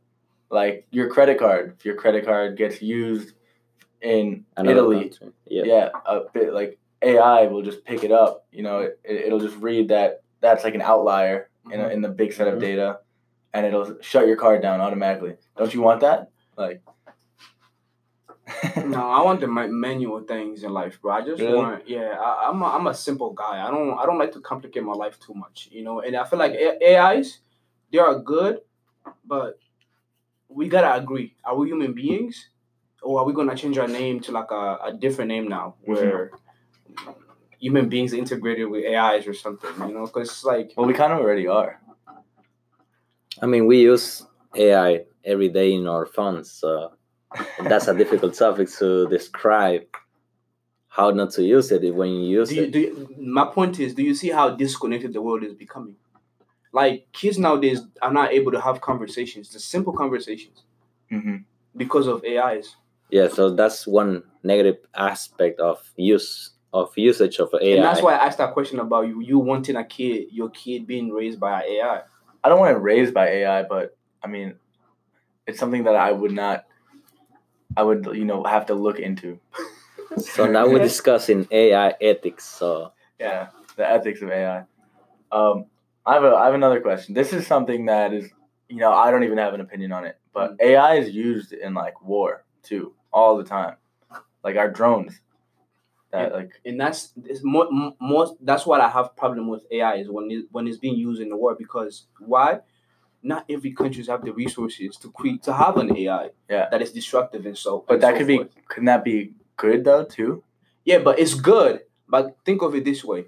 Like 0.50 0.88
your 0.92 1.10
credit 1.10 1.38
card, 1.40 1.76
if 1.78 1.86
your 1.86 1.96
credit 1.96 2.26
card 2.26 2.58
gets 2.58 2.82
used 2.82 3.34
in 4.02 4.46
Another 4.58 4.78
Italy, 4.80 5.10
country. 5.10 5.30
Yeah. 5.46 5.64
yeah, 5.66 5.90
a 6.06 6.22
bit 6.34 6.54
like 6.54 6.80
AI 7.02 7.46
will 7.48 7.62
just 7.62 7.86
pick 7.86 8.04
it 8.04 8.12
up. 8.12 8.46
You 8.52 8.64
know, 8.64 8.80
it, 8.80 9.00
it'll 9.06 9.40
just 9.40 9.58
read 9.58 9.90
that 9.90 10.24
that's 10.42 10.64
like 10.64 10.74
an 10.76 10.82
outlier 10.82 11.50
in, 11.72 11.80
a, 11.82 11.88
in 11.90 12.02
the 12.02 12.10
big 12.10 12.34
set 12.34 12.48
Mhm. 12.48 12.54
of 12.54 12.60
data, 12.60 13.00
and 13.54 13.66
it'll 13.66 13.98
shut 14.02 14.28
your 14.28 14.38
card 14.38 14.62
down 14.62 14.82
automatically. 14.82 15.36
Don't 15.58 15.74
you 15.74 15.82
want 15.82 16.02
that? 16.02 16.30
Like, 16.58 16.82
No, 18.86 19.10
I 19.10 19.22
want 19.24 19.42
the 19.42 19.48
manual 19.48 20.22
things 20.22 20.64
in 20.64 20.72
life, 20.72 21.02
bro. 21.02 21.12
I 21.14 21.22
just 21.22 21.42
Really? 21.42 21.58
want, 21.58 21.88
yeah. 21.90 22.16
I, 22.20 22.48
I'm 22.50 22.62
a, 22.62 22.66
I'm 22.66 22.88
a 22.88 22.94
simple 22.94 23.34
guy. 23.34 23.66
I 23.68 23.70
don't 23.70 23.98
I 24.00 24.06
don't 24.06 24.18
like 24.18 24.32
to 24.34 24.40
complicate 24.40 24.84
my 24.84 24.94
life 24.94 25.20
too 25.20 25.34
much, 25.34 25.68
you 25.72 25.84
know. 25.84 26.00
And 26.00 26.16
I 26.16 26.24
feel 26.24 26.40
like 26.40 26.54
A- 26.54 26.96
AIs, 26.98 27.40
they 27.92 27.98
are 27.98 28.20
good, 28.20 28.60
but 29.26 29.60
we 30.50 30.68
gotta 30.70 30.96
agree. 30.96 31.36
Are 31.44 31.56
we 31.56 31.70
human 31.70 31.94
beings, 31.94 32.50
or 33.02 33.20
are 33.20 33.26
we 33.26 33.34
gonna 33.34 33.56
change 33.56 33.78
our 33.78 33.88
name 33.88 34.20
to 34.22 34.32
like 34.32 34.52
a, 34.52 34.78
a 34.86 34.94
different 34.94 35.30
name 35.30 35.48
now, 35.48 35.76
mm-hmm. 35.82 35.94
where 35.94 36.32
human 37.60 37.90
beings 37.90 38.14
integrated 38.14 38.70
with 38.70 38.86
AIs 38.86 39.28
or 39.28 39.34
something? 39.34 39.72
You 39.88 39.94
know, 39.94 40.06
because 40.06 40.44
like 40.44 40.74
well, 40.76 40.88
we 40.88 40.94
kind 40.94 41.14
of 41.14 41.20
already 41.20 41.48
are. 41.48 41.80
I 43.42 43.46
mean, 43.46 43.68
we 43.68 43.82
use 43.82 44.26
AI 44.56 45.06
every 45.24 45.50
day 45.50 45.74
in 45.74 45.88
our 45.88 46.06
phones, 46.06 46.52
so 46.52 46.94
that's 47.60 47.88
a 47.88 47.94
difficult 47.98 48.34
topic 48.34 48.70
to 48.80 49.08
describe 49.10 49.84
how 50.88 51.12
not 51.12 51.30
to 51.32 51.44
use 51.44 51.72
it 51.72 51.94
when 51.94 52.10
you 52.10 52.40
use 52.40 52.50
do 52.50 52.56
you, 52.56 52.64
it. 52.64 52.72
do 52.72 52.80
you, 52.80 53.16
my 53.20 53.46
point 53.46 53.80
is, 53.80 53.94
do 53.94 54.02
you 54.02 54.16
see 54.16 54.30
how 54.30 54.50
disconnected 54.50 55.14
the 55.14 55.22
world 55.22 55.44
is 55.44 55.54
becoming? 55.54 55.96
Like 56.74 57.08
kids 57.14 57.38
nowadays 57.38 57.82
are 58.02 58.12
not 58.12 58.32
able 58.34 58.52
to 58.52 58.62
have 58.62 58.82
conversations, 58.82 59.50
the 59.50 59.60
simple 59.60 59.94
conversations, 59.94 60.64
hmm 61.10 61.38
because 61.76 62.08
of 62.08 62.24
AIs. 62.26 62.76
Yeah, 63.10 63.28
so 63.28 63.52
that's 63.56 63.86
one 63.86 64.24
negative 64.44 64.78
aspect 64.96 65.60
of 65.60 65.80
use 65.96 66.52
of 66.74 66.92
usage 66.98 67.38
of 67.40 67.50
AI. 67.62 67.76
And 67.76 67.84
that's 67.84 68.02
why 68.02 68.16
I 68.16 68.26
asked 68.26 68.40
that 68.40 68.54
question 68.54 68.80
about 68.80 69.08
you, 69.08 69.22
you 69.22 69.40
wanting 69.40 69.76
a 69.76 69.84
kid, 69.86 70.28
your 70.32 70.50
kid 70.50 70.86
being 70.88 71.12
raised 71.12 71.40
by 71.40 71.64
AI. 71.64 72.02
I 72.44 72.50
don't 72.50 72.60
want 72.60 72.76
it 72.76 72.80
raised 72.80 73.14
by 73.14 73.28
AI, 73.28 73.64
but 73.64 73.96
I 74.24 74.28
mean, 74.28 74.56
it's 75.46 75.60
something 75.60 75.84
that 75.86 75.96
I 75.96 76.12
would 76.12 76.32
not. 76.32 76.66
I 77.76 77.84
would, 77.84 78.06
you 78.14 78.26
know, 78.26 78.44
have 78.44 78.66
to 78.68 78.74
look 78.74 79.00
into. 79.00 79.40
So 80.18 80.48
now 80.48 80.68
we're 80.68 80.80
discussing 80.80 81.48
AI 81.52 81.94
ethics. 82.02 82.44
So 82.44 82.92
Yeah, 83.20 83.50
the 83.76 83.88
ethics 83.88 84.22
of 84.24 84.32
AI. 84.32 84.64
Um, 85.32 85.66
I 86.08 86.14
have 86.14 86.24
a, 86.24 86.34
I 86.34 86.46
have 86.46 86.54
another 86.54 86.80
question. 86.80 87.14
This 87.14 87.34
is 87.34 87.46
something 87.46 87.86
that 87.88 88.14
is, 88.14 88.30
you 88.70 88.78
know, 88.78 88.94
I 88.94 89.12
don't 89.12 89.24
even 89.26 89.38
have 89.38 89.54
an 89.54 89.60
opinion 89.62 89.92
on 89.92 90.06
it, 90.06 90.18
but 90.34 90.58
mm. 90.58 90.62
AI 90.62 90.96
is 90.96 91.10
used 91.14 91.52
in 91.52 91.74
like 91.74 92.02
war 92.02 92.46
too, 92.64 92.94
all 93.12 93.38
the 93.38 93.44
time. 93.44 93.76
Like 94.44 94.56
our 94.56 94.72
drones. 94.72 95.20
That 96.12 96.32
like 96.32 96.52
And 96.64 96.80
that's 96.80 97.12
it's 97.26 97.44
more, 97.44 97.68
m- 97.68 97.94
most. 98.00 98.36
That's 98.42 98.66
what 98.66 98.80
I 98.80 98.88
have 98.90 99.16
problem 99.18 99.50
with 99.50 99.64
AI 99.70 99.96
is 99.96 100.10
when 100.10 100.32
it, 100.32 100.46
when 100.52 100.66
it's 100.66 100.78
being 100.78 100.96
used 100.96 101.22
in 101.22 101.28
the 101.28 101.36
war 101.36 101.56
because 101.60 102.08
why? 102.20 102.60
Not 103.22 103.44
every 103.50 103.74
countries 103.74 104.08
have 104.08 104.24
the 104.24 104.32
resources 104.32 104.96
to 104.98 105.12
create 105.12 105.44
to 105.44 105.54
have 105.54 105.76
an 105.76 105.98
AI 105.98 106.30
Yeah. 106.50 106.70
that 106.72 106.82
is 106.82 106.94
destructive 106.94 107.46
and 107.46 107.58
so. 107.58 107.84
but 107.86 107.96
and 107.96 108.04
that 108.04 108.14
so 108.14 108.18
could 108.20 108.28
be 108.28 108.46
couldn't 108.70 108.86
that 108.86 109.04
be 109.04 109.34
good 109.58 109.84
though 109.84 110.06
too? 110.06 110.44
Yeah, 110.86 111.00
but 111.00 111.20
it's 111.20 111.34
good. 111.34 111.82
But 112.08 112.38
think 112.46 112.62
of 112.62 112.74
it 112.76 112.86
this 112.86 113.04
way: 113.04 113.26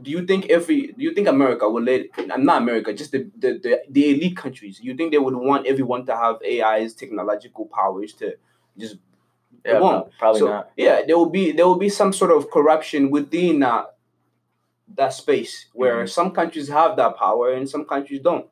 Do 0.00 0.10
you 0.10 0.26
think 0.26 0.46
every? 0.50 0.88
Do 0.88 1.04
you 1.04 1.14
think 1.14 1.28
America 1.28 1.68
would 1.68 1.84
let? 1.84 2.06
Not 2.26 2.62
America, 2.62 2.92
just 2.92 3.12
the 3.12 3.30
the, 3.38 3.58
the, 3.62 3.82
the 3.88 4.10
elite 4.10 4.36
countries. 4.36 4.80
You 4.82 4.94
think 4.94 5.12
they 5.12 5.18
would 5.18 5.36
want 5.36 5.66
everyone 5.66 6.04
to 6.06 6.16
have 6.16 6.36
AI's 6.44 6.94
technological 6.94 7.66
powers 7.66 8.12
to 8.14 8.34
just? 8.76 8.96
They 9.62 9.70
Yeah, 9.72 9.80
won't. 9.80 10.10
probably 10.18 10.40
So, 10.40 10.46
not. 10.48 10.70
Yeah, 10.76 11.02
there 11.06 11.16
will 11.16 11.30
be 11.30 11.52
there 11.52 11.66
will 11.66 11.78
be 11.78 11.88
some 11.88 12.12
sort 12.12 12.32
of 12.32 12.50
corruption 12.50 13.10
within 13.10 13.62
uh, 13.62 13.84
that 14.96 15.12
space 15.12 15.66
where 15.72 16.04
Mhm. 16.04 16.08
some 16.08 16.30
countries 16.32 16.68
have 16.68 16.96
that 16.96 17.16
power 17.16 17.52
and 17.52 17.68
some 17.68 17.84
countries 17.84 18.20
don't. 18.20 18.46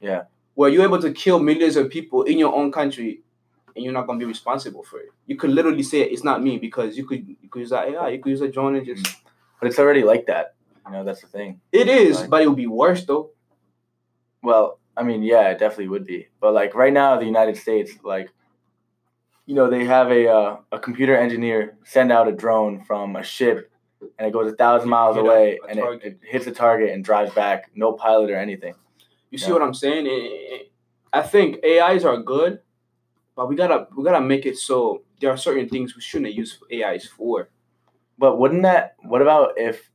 Yeah. 0.00 0.24
Where 0.54 0.68
you're 0.70 0.84
able 0.84 1.00
to 1.00 1.12
kill 1.12 1.38
millions 1.38 1.76
of 1.76 1.88
people 1.88 2.24
in 2.24 2.36
your 2.36 2.52
own 2.54 2.72
country 2.72 3.22
and 3.74 3.84
you're 3.84 3.92
not 3.94 4.06
gonna 4.06 4.18
be 4.18 4.24
responsible 4.24 4.82
for 4.82 4.98
it. 4.98 5.10
You 5.26 5.36
could 5.36 5.50
literally 5.50 5.82
say 5.84 6.00
it's 6.02 6.24
not 6.24 6.42
me 6.42 6.58
because 6.58 6.98
you 6.98 7.06
could 7.06 7.26
you 7.28 7.48
could 7.48 7.60
use 7.60 7.70
that 7.70 7.88
AI, 7.88 8.08
you 8.10 8.18
could 8.20 8.30
use 8.30 8.40
a 8.40 8.48
drone 8.48 8.74
and 8.76 8.84
just 8.84 9.06
But 9.60 9.68
it's 9.68 9.78
already 9.78 10.02
like 10.02 10.26
that. 10.26 10.54
You 10.86 10.92
know, 10.92 11.04
that's 11.04 11.20
the 11.20 11.26
thing. 11.28 11.60
it 11.72 11.88
is, 11.88 12.20
Right. 12.22 12.30
but 12.30 12.42
it 12.42 12.48
would 12.48 12.56
be 12.56 12.66
worse 12.66 13.04
though. 13.04 13.30
Well, 14.42 14.78
I 14.96 15.02
mean, 15.02 15.22
yeah, 15.22 15.48
it 15.50 15.58
definitely 15.58 15.88
would 15.88 16.04
be. 16.06 16.28
But 16.40 16.54
like 16.54 16.74
right 16.74 16.92
now, 16.92 17.18
the 17.18 17.24
United 17.26 17.56
States, 17.56 17.92
like, 18.02 18.30
you 19.46 19.54
know, 19.54 19.68
they 19.68 19.84
have 19.84 20.10
a 20.10 20.28
uh, 20.28 20.56
a 20.72 20.78
computer 20.78 21.16
engineer 21.16 21.76
send 21.84 22.10
out 22.12 22.28
a 22.28 22.32
drone 22.32 22.84
from 22.84 23.16
a 23.16 23.22
ship, 23.22 23.70
and 24.18 24.26
it 24.28 24.32
goes 24.32 24.52
a 24.52 24.56
thousand 24.56 24.88
miles 24.88 25.16
Hit 25.16 25.24
a- 25.24 25.28
away, 25.28 25.58
a 25.64 25.70
and 25.70 25.78
it, 25.78 26.02
it 26.04 26.18
hits 26.22 26.46
a 26.46 26.52
target 26.52 26.90
and 26.90 27.04
drives 27.04 27.32
back, 27.34 27.70
no 27.74 27.92
pilot 27.92 28.30
or 28.30 28.36
anything. 28.36 28.74
You 29.30 29.38
see 29.38 29.48
Yeah. 29.48 29.52
what 29.54 29.62
I'm 29.62 29.74
saying? 29.74 30.06
It- 30.06 30.10
it- 30.10 30.72
I 31.12 31.22
think 31.22 31.64
AIs 31.64 32.04
are 32.04 32.16
good, 32.18 32.60
but 33.34 33.48
we 33.48 33.56
gotta 33.56 33.88
we 33.96 34.04
gotta 34.04 34.20
make 34.20 34.46
it 34.46 34.56
so 34.56 35.02
there 35.20 35.30
are 35.30 35.36
certain 35.36 35.68
things 35.68 35.94
we 35.96 36.00
shouldn't 36.02 36.32
use 36.34 36.58
AIs 36.72 37.06
for. 37.06 37.48
But 38.16 38.38
wouldn't 38.38 38.62
that? 38.62 38.94
What 39.02 39.20
about 39.22 39.58
if, 39.58 39.90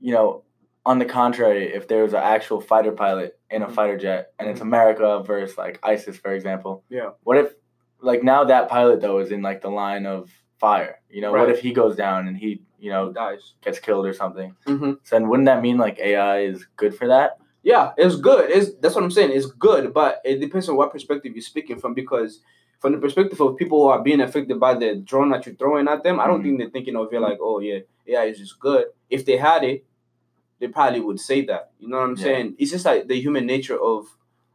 you 0.00 0.12
know, 0.12 0.44
on 0.86 0.98
the 0.98 1.04
contrary, 1.04 1.72
if 1.74 1.88
there 1.88 2.02
was 2.02 2.12
an 2.14 2.20
actual 2.22 2.60
fighter 2.60 2.92
pilot 2.92 3.38
in 3.50 3.62
a 3.62 3.66
Mhm. 3.66 3.72
fighter 3.72 3.98
jet, 3.98 4.32
and 4.38 4.48
it's 4.48 4.60
America 4.60 5.22
versus 5.24 5.58
like 5.58 5.78
ISIS, 5.82 6.16
for 6.16 6.32
example? 6.32 6.84
Yeah. 6.88 7.10
What 7.24 7.36
if, 7.36 7.52
like, 8.00 8.22
now 8.22 8.44
that 8.44 8.68
pilot 8.68 9.00
though 9.00 9.18
is 9.18 9.30
in 9.30 9.42
like 9.42 9.60
the 9.60 9.70
line 9.70 10.06
of 10.06 10.30
fire? 10.58 11.00
You 11.10 11.20
know, 11.20 11.32
what 11.32 11.50
if 11.50 11.60
he 11.60 11.72
goes 11.72 11.96
down 11.96 12.26
and 12.28 12.36
he, 12.36 12.62
you 12.78 12.90
know, 12.90 13.12
dies? 13.12 13.54
gets 13.62 13.78
killed 13.80 14.06
or 14.06 14.12
something? 14.14 14.54
hmm 14.66 14.92
So 15.02 15.16
then 15.18 15.28
wouldn't 15.28 15.46
that 15.46 15.62
mean 15.62 15.76
like 15.78 15.98
AI 15.98 16.38
is 16.40 16.66
good 16.76 16.94
for 16.94 17.06
that? 17.08 17.38
Yeah, 17.62 17.92
it's 17.98 18.16
good. 18.16 18.50
It's 18.50 18.74
that's 18.80 18.94
what 18.94 19.04
I'm 19.04 19.10
saying. 19.10 19.32
It's 19.32 19.46
good, 19.46 19.92
but 19.92 20.20
it 20.24 20.38
depends 20.40 20.68
on 20.68 20.76
what 20.76 20.92
perspective 20.92 21.32
you're 21.34 21.42
speaking 21.42 21.78
from. 21.78 21.92
Because 21.92 22.40
from 22.80 22.92
the 22.92 22.98
perspective 22.98 23.40
of 23.40 23.56
people 23.56 23.82
who 23.82 23.88
are 23.88 24.00
being 24.02 24.20
affected 24.20 24.58
by 24.60 24.74
the 24.74 24.94
drone 24.96 25.30
that 25.30 25.44
you're 25.44 25.56
throwing 25.56 25.88
at 25.88 26.02
them, 26.04 26.20
I 26.20 26.28
don't 26.28 26.40
Mhm. 26.40 26.44
think 26.44 26.58
they're 26.60 26.70
thinking 26.70 26.96
of 26.96 27.12
it 27.12 27.20
like, 27.20 27.38
oh 27.42 27.58
yeah, 27.58 27.80
AI 28.06 28.24
is 28.26 28.38
just 28.38 28.58
good. 28.60 28.86
If 29.10 29.26
they 29.26 29.36
had 29.36 29.64
it, 29.64 29.84
they 30.60 30.68
probably 30.68 31.00
would 31.00 31.20
say 31.20 31.44
that. 31.46 31.70
You 31.78 31.88
know 31.88 31.98
what 31.98 32.04
I'm 32.10 32.16
Yeah. 32.16 32.22
saying? 32.24 32.54
It's 32.58 32.70
just 32.70 32.84
like 32.84 33.06
the 33.08 33.20
human 33.20 33.46
nature 33.46 33.78
of 33.80 34.06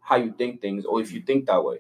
how 0.01 0.17
you 0.17 0.33
think 0.37 0.61
things, 0.61 0.85
or 0.85 1.01
if 1.01 1.11
you 1.13 1.21
think 1.21 1.45
that 1.45 1.63
way. 1.63 1.79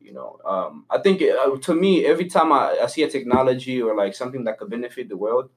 You 0.00 0.14
know, 0.14 0.38
um, 0.46 0.86
I 0.88 0.98
think 0.98 1.20
uh, 1.22 1.56
to 1.58 1.74
me, 1.74 2.06
every 2.06 2.26
time 2.30 2.50
I, 2.50 2.78
I 2.82 2.86
see 2.86 3.02
a 3.02 3.10
technology 3.10 3.82
or 3.82 3.94
like 3.94 4.14
something 4.14 4.44
that 4.44 4.58
could 4.58 4.70
benefit 4.70 5.08
the 5.10 5.18
world, 5.18 5.50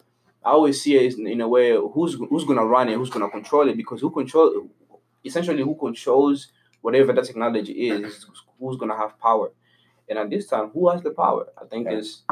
I 0.44 0.50
always 0.51 0.82
see 0.82 0.98
it 0.98 1.18
in, 1.18 1.25
in 1.27 1.39
a 1.39 1.48
way 1.48 1.72
who's 1.72 2.15
who's 2.30 2.44
gonna 2.44 2.65
run 2.65 2.89
it, 2.89 2.96
who's 2.96 3.10
gonna 3.10 3.30
control 3.30 3.70
it, 3.70 3.77
because 3.77 4.01
who 4.01 4.10
control 4.12 4.68
essentially 5.24 5.63
who 5.63 5.75
controls 5.75 6.48
whatever 6.82 7.13
that 7.13 7.24
technology 7.24 7.74
is, 7.89 8.25
who's 8.60 8.75
gonna 8.77 8.98
have 8.98 9.18
power. 9.20 9.51
And 10.10 10.20
at 10.20 10.30
this 10.30 10.48
time, 10.48 10.70
who 10.74 10.89
has 10.89 11.01
the 11.01 11.12
power? 11.12 11.48
I 11.62 11.63
think 11.65 11.86
Yeah. 11.86 11.98
is 12.00 12.24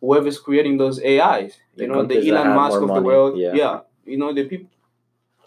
whoever's 0.00 0.38
creating 0.38 0.76
those 0.78 1.00
AIs. 1.02 1.56
The 1.74 1.82
You 1.84 1.88
know, 1.88 2.04
the 2.04 2.28
Elon 2.28 2.54
Musk 2.54 2.80
of 2.80 2.94
the 2.94 3.02
world. 3.02 3.38
yeah. 3.38 3.54
Yeah. 3.54 3.80
You 4.08 4.18
know, 4.18 4.32
the 4.32 4.44
people 4.44 4.68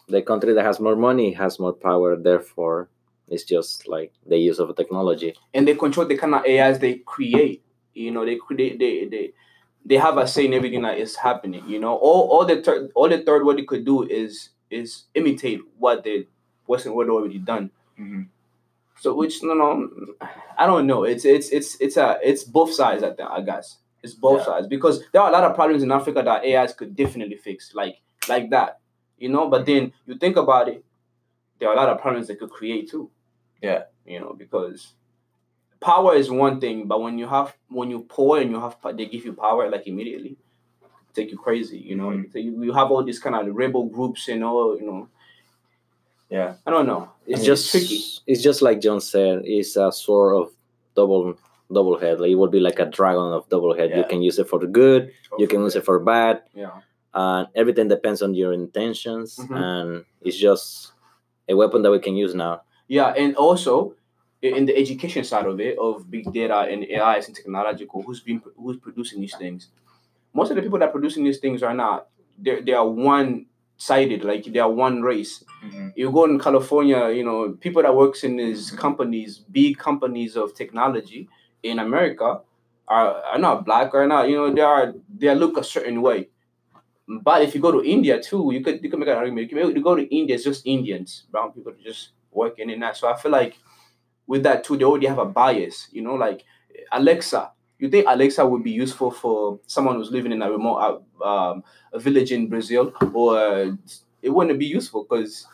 the 0.08 0.22
country 0.22 0.54
that 0.54 0.66
has 0.66 0.80
more 0.80 0.96
money 0.96 1.34
has 1.34 1.60
more 1.60 1.74
power. 1.74 2.16
Therefore, 2.16 2.90
it's 3.28 3.44
just 3.44 3.88
like 3.88 4.12
the 4.28 4.38
use 4.38 4.60
of 4.60 4.76
technology. 4.76 5.34
and 5.54 5.68
they 5.68 5.76
control 5.76 6.06
the 6.06 6.18
kind 6.18 6.36
of 6.36 6.44
AIs 6.46 6.80
they 6.80 6.96
create. 6.96 7.64
You 7.94 8.12
know, 8.12 8.26
they 8.26 8.36
create 8.36 8.80
they 8.80 9.06
they 9.06 9.32
they 9.86 9.98
have 9.98 10.18
a 10.18 10.28
say 10.28 10.46
in 10.46 10.54
everything 10.54 10.82
that 10.84 10.98
is 10.98 11.16
happening. 11.16 11.64
You 11.68 11.80
know, 11.80 11.96
all 11.96 12.28
all 12.30 12.46
the 12.46 12.62
third 12.62 12.92
all 12.96 13.10
the 13.10 13.20
third 13.24 13.46
what 13.46 13.58
they 13.58 13.64
could 13.64 13.86
do 13.86 14.04
is 14.04 14.50
is 14.70 15.06
imitate 15.16 15.62
what 15.78 16.04
the 16.04 16.28
Western 16.68 16.94
world 16.94 17.10
already 17.10 17.40
done. 17.40 17.72
Mhm. 18.00 18.28
So 19.00 19.16
which 19.16 19.42
no 19.44 19.54
no 19.54 19.90
I 20.58 20.66
don't 20.66 20.88
know. 20.88 21.04
It's 21.04 21.26
it's 21.26 21.50
it's 21.50 21.76
it's 21.82 21.98
a 21.98 22.20
it's 22.24 22.44
both 22.44 22.72
sides 22.74 23.04
I 23.04 23.12
think 23.14 23.30
I 23.30 23.42
guess. 23.42 23.78
It's 24.04 24.14
both 24.14 24.40
Yeah. 24.40 24.46
sides 24.46 24.68
because 24.68 25.04
there 25.12 25.22
are 25.22 25.30
a 25.30 25.32
lot 25.32 25.44
of 25.44 25.56
problems 25.56 25.84
in 25.84 25.92
Africa 25.92 26.22
that 26.24 26.44
AIs 26.44 26.74
could 26.74 26.96
definitely 26.96 27.38
fix, 27.38 27.74
like 27.76 27.96
like 28.28 28.50
that. 28.52 28.80
You 29.18 29.30
know, 29.30 29.48
but 29.50 29.66
then 29.66 29.94
you 30.06 30.16
think 30.16 30.36
about 30.38 30.68
it, 30.68 30.84
there 31.60 31.70
are 31.70 31.74
a 31.74 31.78
lot 31.78 31.90
of 31.90 32.02
problems 32.02 32.28
that 32.28 32.40
could 32.40 32.50
create 32.50 32.90
too. 32.90 33.10
Yeah. 33.62 33.84
You 34.06 34.20
know, 34.20 34.34
because 34.34 34.94
power 35.80 36.16
is 36.16 36.30
one 36.32 36.60
thing, 36.60 36.88
but 36.88 37.02
when 37.02 37.18
you 37.18 37.28
have 37.28 37.56
when 37.70 37.92
you 37.92 38.02
pour 38.10 38.40
and 38.40 38.52
you 38.52 38.60
have 38.60 38.78
they 38.96 39.06
give 39.06 39.26
you 39.26 39.34
power 39.34 39.70
like 39.70 39.88
immediately, 39.88 40.38
take 41.14 41.32
you 41.32 41.38
crazy. 41.38 41.78
You 41.78 41.96
know, 41.96 42.10
Mhm. 42.10 42.32
so 42.34 42.40
you, 42.40 42.64
you 42.64 42.74
have 42.74 42.90
all 42.92 43.04
these 43.04 43.20
kind 43.20 43.36
of 43.36 43.56
rebel 43.56 43.86
groups 43.86 44.28
and 44.28 44.44
all. 44.44 44.76
You 44.80 44.86
know, 44.88 45.08
Yeah. 46.30 46.56
I 46.66 46.72
don't 46.72 46.88
know. 46.88 47.10
It's 47.28 47.40
It's 47.40 47.46
just 47.46 47.72
just 47.72 47.72
tricky. 47.72 48.04
It's 48.26 48.42
just 48.42 48.62
like 48.62 48.82
John 48.82 49.02
said. 49.02 49.42
It's 49.46 49.76
a 49.76 49.92
sort 49.92 50.36
of 50.42 50.52
double 50.96 51.36
double 51.72 51.98
head. 52.00 52.20
Like 52.20 52.32
it 52.32 52.36
would 52.36 52.52
be 52.52 52.60
like 52.60 52.80
a 52.80 52.86
dragon 52.86 53.32
of 53.34 53.48
double 53.50 53.74
head. 53.76 53.96
You 53.96 54.04
can 54.06 54.22
use 54.22 54.40
it 54.40 54.48
for 54.50 54.60
the 54.60 54.68
good, 54.68 55.12
you 55.38 55.48
can 55.48 55.62
use 55.62 55.76
it 55.76 55.86
for 55.86 56.00
bad, 56.00 56.42
Yeah. 56.54 56.82
And 57.14 57.48
everything 57.56 57.88
depends 57.88 58.22
on 58.22 58.34
your 58.34 58.54
intentions. 58.54 59.38
Mhm. 59.38 59.56
And 59.56 60.06
it's 60.22 60.38
just 60.38 60.94
a 61.50 61.56
weapon 61.56 61.82
that 61.84 61.92
we 61.92 62.00
can 62.00 62.16
use 62.16 62.34
now. 62.34 62.62
Yeah, 62.88 63.14
and 63.18 63.36
also 63.36 63.96
in 64.42 64.66
the 64.66 64.76
education 64.76 65.24
side 65.24 65.46
of 65.46 65.60
it, 65.60 65.78
of 65.78 66.10
big 66.10 66.32
data 66.34 66.60
and 66.72 66.84
AI 66.86 67.18
and 67.18 67.36
technological, 67.36 68.02
who's 68.02 68.22
been 68.22 68.42
who's 68.58 68.78
producing 68.78 69.22
these 69.22 69.36
things? 69.36 69.70
Most 70.34 70.50
of 70.52 70.56
the 70.56 70.62
people 70.62 70.80
that 70.80 70.90
are 70.90 70.92
producing 70.92 71.24
these 71.24 71.40
things 71.40 71.62
are 71.64 71.74
not. 71.74 72.08
They 72.40 72.62
they 72.62 72.74
are 72.74 72.88
one 72.88 73.46
sided, 73.78 74.24
like 74.24 74.46
they 74.46 74.60
are 74.60 74.72
one 74.72 75.02
race. 75.02 75.44
Mhm. 75.64 75.94
You 75.96 76.12
go 76.12 76.26
in 76.26 76.40
California, 76.40 77.10
you 77.10 77.24
know, 77.24 77.52
people 77.60 77.82
that 77.82 77.96
works 77.96 78.24
in 78.24 78.38
these 78.38 78.72
companies, 78.72 79.38
big 79.40 79.78
companies 79.78 80.36
of 80.38 80.54
technology 80.54 81.28
in 81.64 81.80
America, 81.80 82.42
are, 82.88 83.16
are 83.32 83.40
not 83.40 83.66
black 83.66 83.94
or 83.94 84.08
not. 84.08 84.30
You 84.30 84.36
know, 84.38 84.54
they 84.54 84.62
are 84.62 84.94
they 85.18 85.34
look 85.36 85.58
a 85.58 85.64
certain 85.64 86.02
way. 86.02 86.30
But 87.22 87.42
if 87.44 87.56
you 87.56 87.62
go 87.62 87.72
to 87.72 87.84
India 87.84 88.22
too, 88.22 88.52
you 88.54 88.62
could 88.64 88.84
you 88.84 88.90
could 88.90 89.00
make 89.00 89.10
an 89.10 89.18
argument. 89.18 89.52
You, 89.52 89.58
can, 89.58 89.76
you 89.76 89.84
go 89.84 89.96
to 89.96 90.16
India, 90.16 90.36
it's 90.36 90.44
just 90.46 90.66
Indians, 90.66 91.26
brown 91.32 91.52
people 91.52 91.74
just 91.84 92.10
working 92.32 92.70
in 92.70 92.80
that. 92.82 92.96
So 92.98 93.08
I 93.12 93.16
feel 93.18 93.32
like 93.32 93.58
with 94.28 94.44
that 94.44 94.64
too, 94.64 94.78
they 94.78 94.84
already 94.86 95.08
have 95.08 95.18
a 95.20 95.26
bias. 95.26 95.88
You 95.92 96.02
know, 96.02 96.16
like 96.16 96.44
Alexa. 96.92 97.52
You 97.80 97.90
think 97.90 98.06
Alexa 98.08 98.46
would 98.46 98.64
be 98.64 98.72
useful 98.72 99.10
for 99.10 99.60
someone 99.66 99.96
who's 99.96 100.12
living 100.12 100.32
in 100.32 100.42
a 100.44 100.52
remote 100.52 101.04
uh, 101.22 101.28
um, 101.28 101.64
a 101.92 102.00
village 102.00 102.32
in 102.32 102.48
Brazil, 102.48 102.94
or 103.14 103.38
uh, 103.38 103.72
it 104.22 104.30
wouldn't 104.30 104.60
be 104.60 104.68
useful 104.68 105.04
because 105.04 105.48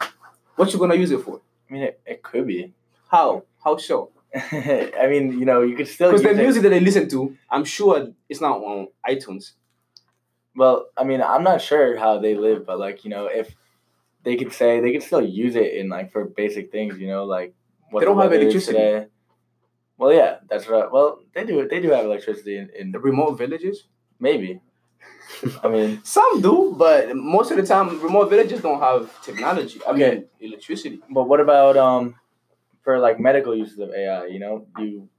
what 0.55 0.71
you 0.73 0.79
gonna 0.79 0.95
use 0.95 1.11
it 1.11 1.21
for? 1.21 1.39
I 1.69 1.73
mean, 1.73 1.83
it, 1.83 2.01
it 2.05 2.23
could 2.23 2.45
be. 2.47 2.73
How? 3.09 3.43
How 3.63 3.77
so? 3.77 4.11
I 4.35 5.07
mean, 5.09 5.39
you 5.39 5.45
know, 5.45 5.61
you 5.61 5.75
could 5.75 5.87
still 5.87 6.11
Because 6.11 6.23
use 6.23 6.35
the 6.35 6.39
it. 6.41 6.43
music 6.43 6.63
that 6.63 6.69
they 6.69 6.79
listen 6.81 7.07
to, 7.09 7.37
I'm 7.49 7.63
sure 7.63 8.09
it's 8.27 8.41
not 8.41 8.57
on 8.57 8.89
iTunes. 9.07 9.53
Well, 10.57 10.87
I 10.97 11.03
mean, 11.05 11.21
I'm 11.21 11.43
not 11.43 11.61
sure 11.61 11.95
how 11.97 12.19
they 12.19 12.35
live, 12.35 12.65
but 12.65 12.79
like, 12.79 13.05
you 13.05 13.11
know, 13.11 13.27
if 13.27 13.55
they 14.23 14.35
could 14.35 14.51
say 14.53 14.79
they 14.81 14.91
could 14.91 15.03
still 15.03 15.21
use 15.23 15.55
it 15.55 15.75
in 15.75 15.87
like 15.89 16.11
for 16.11 16.25
basic 16.25 16.71
things, 16.71 16.99
you 16.99 17.07
know, 17.07 17.25
like 17.25 17.53
what 17.91 18.01
They 18.01 18.05
don't 18.07 18.19
have 18.19 18.33
electricity. 18.33 18.73
today. 18.77 19.07
Well, 19.97 20.13
yeah, 20.13 20.37
that's 20.49 20.67
right. 20.67 20.91
Well, 20.91 21.19
they 21.33 21.45
do. 21.45 21.67
They 21.67 21.79
do 21.79 21.91
have 21.91 22.05
electricity 22.05 22.57
in, 22.57 22.69
in 22.77 22.91
The 22.91 22.99
remote 22.99 23.37
villages. 23.37 23.87
maybe. 24.19 24.61
I 25.63 25.67
mean, 25.69 26.01
Some 26.03 26.41
do, 26.41 26.73
but 26.77 27.15
most 27.15 27.51
of 27.51 27.57
the 27.57 27.65
time, 27.65 27.99
remote 28.01 28.29
villages 28.29 28.61
don't 28.61 28.79
have 28.79 29.09
technology. 29.23 29.79
I 29.87 29.91
Okay. 29.91 30.09
mean, 30.09 30.25
electricity. 30.39 31.01
but 31.09 31.25
what 31.29 31.39
about 31.39 31.77
um 31.77 32.15
for 32.83 32.99
like 32.99 33.19
medical 33.19 33.55
uses 33.55 33.79
of 33.79 33.89
AI? 33.91 34.25
You 34.27 34.39
know, 34.39 34.67
you 34.79 35.09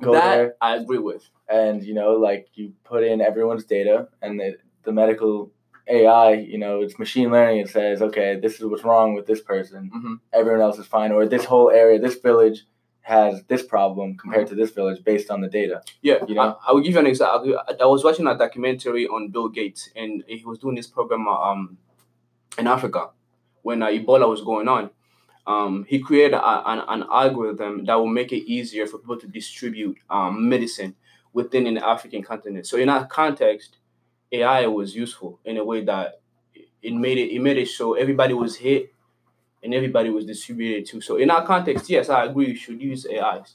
go 0.00 0.12
that 0.12 0.24
there 0.30 0.54
I 0.60 0.76
agree 0.76 0.98
with. 0.98 1.24
and 1.48 1.82
you 1.82 1.94
know, 1.94 2.12
like 2.14 2.48
you 2.54 2.72
put 2.84 3.04
in 3.04 3.20
everyone's 3.20 3.64
data, 3.64 4.08
and 4.22 4.38
the 4.40 4.56
the 4.84 4.92
medical 4.92 5.50
AI, 5.86 6.32
you 6.32 6.58
know, 6.58 6.80
it's 6.80 6.98
machine 6.98 7.30
learning. 7.30 7.58
It 7.58 7.68
says, 7.68 8.00
okay, 8.00 8.38
this 8.40 8.54
is 8.54 8.64
what's 8.64 8.84
wrong 8.84 9.14
with 9.14 9.26
this 9.26 9.40
person. 9.40 9.90
Mhm. 9.94 10.20
Everyone 10.32 10.60
else 10.62 10.78
is 10.78 10.86
fine, 10.86 11.12
or 11.12 11.26
this 11.26 11.44
whole 11.44 11.70
area, 11.70 11.98
this 11.98 12.16
village 12.18 12.64
has 13.02 13.42
this 13.48 13.62
problem 13.62 14.16
compared 14.16 14.46
to 14.46 14.54
this 14.54 14.70
village 14.70 15.04
based 15.04 15.30
on 15.30 15.42
the 15.42 15.48
data. 15.48 15.82
Yeah, 16.00 16.24
You 16.26 16.34
know? 16.36 16.56
I, 16.66 16.70
I 16.70 16.72
will 16.72 16.80
give 16.80 16.94
you 16.94 17.00
an 17.00 17.06
example. 17.06 17.58
I, 17.68 17.74
I 17.82 17.84
was 17.84 18.02
watching 18.02 18.26
a 18.26 18.36
documentary 18.36 19.06
on 19.06 19.28
Bill 19.28 19.48
Gates, 19.48 19.90
and 19.94 20.24
he 20.26 20.42
was 20.44 20.58
doing 20.58 20.74
this 20.74 20.86
program 20.86 21.28
uh, 21.28 21.32
um 21.50 21.76
in 22.56 22.66
Africa 22.66 23.10
when 23.62 23.82
uh, 23.82 23.88
Ebola 23.88 24.26
was 24.28 24.40
going 24.42 24.68
on. 24.68 24.90
Um, 25.46 25.84
he 25.86 25.98
created 25.98 26.32
a, 26.34 26.62
an, 26.70 26.80
an 26.88 27.04
algorithm 27.12 27.84
that 27.84 27.96
will 27.96 28.06
make 28.06 28.32
it 28.32 28.44
easier 28.50 28.86
for 28.86 28.96
people 28.96 29.18
to 29.18 29.26
distribute 29.26 29.98
um, 30.08 30.48
medicine 30.48 30.94
within 31.34 31.66
an 31.66 31.76
African 31.76 32.22
continent. 32.22 32.66
So 32.66 32.78
in 32.78 32.86
that 32.88 33.10
context, 33.10 33.76
AI 34.32 34.66
was 34.66 34.94
useful 34.94 35.40
in 35.44 35.56
a 35.56 35.64
way 35.64 35.84
that 35.84 36.20
it 36.82 36.94
made 36.94 37.18
it 37.18 37.34
it 37.34 37.40
made 37.40 37.56
it 37.56 37.68
so 37.68 37.94
everybody 37.94 38.34
was 38.34 38.56
hit 38.56 38.92
and 39.62 39.74
everybody 39.74 40.10
was 40.10 40.26
distributed 40.26 40.86
too. 40.86 41.00
So 41.00 41.16
in 41.16 41.28
that 41.28 41.46
context, 41.46 41.88
yes, 41.88 42.10
I 42.10 42.24
agree 42.24 42.48
you 42.48 42.56
should 42.56 42.80
use 42.80 43.06
AIs. 43.06 43.54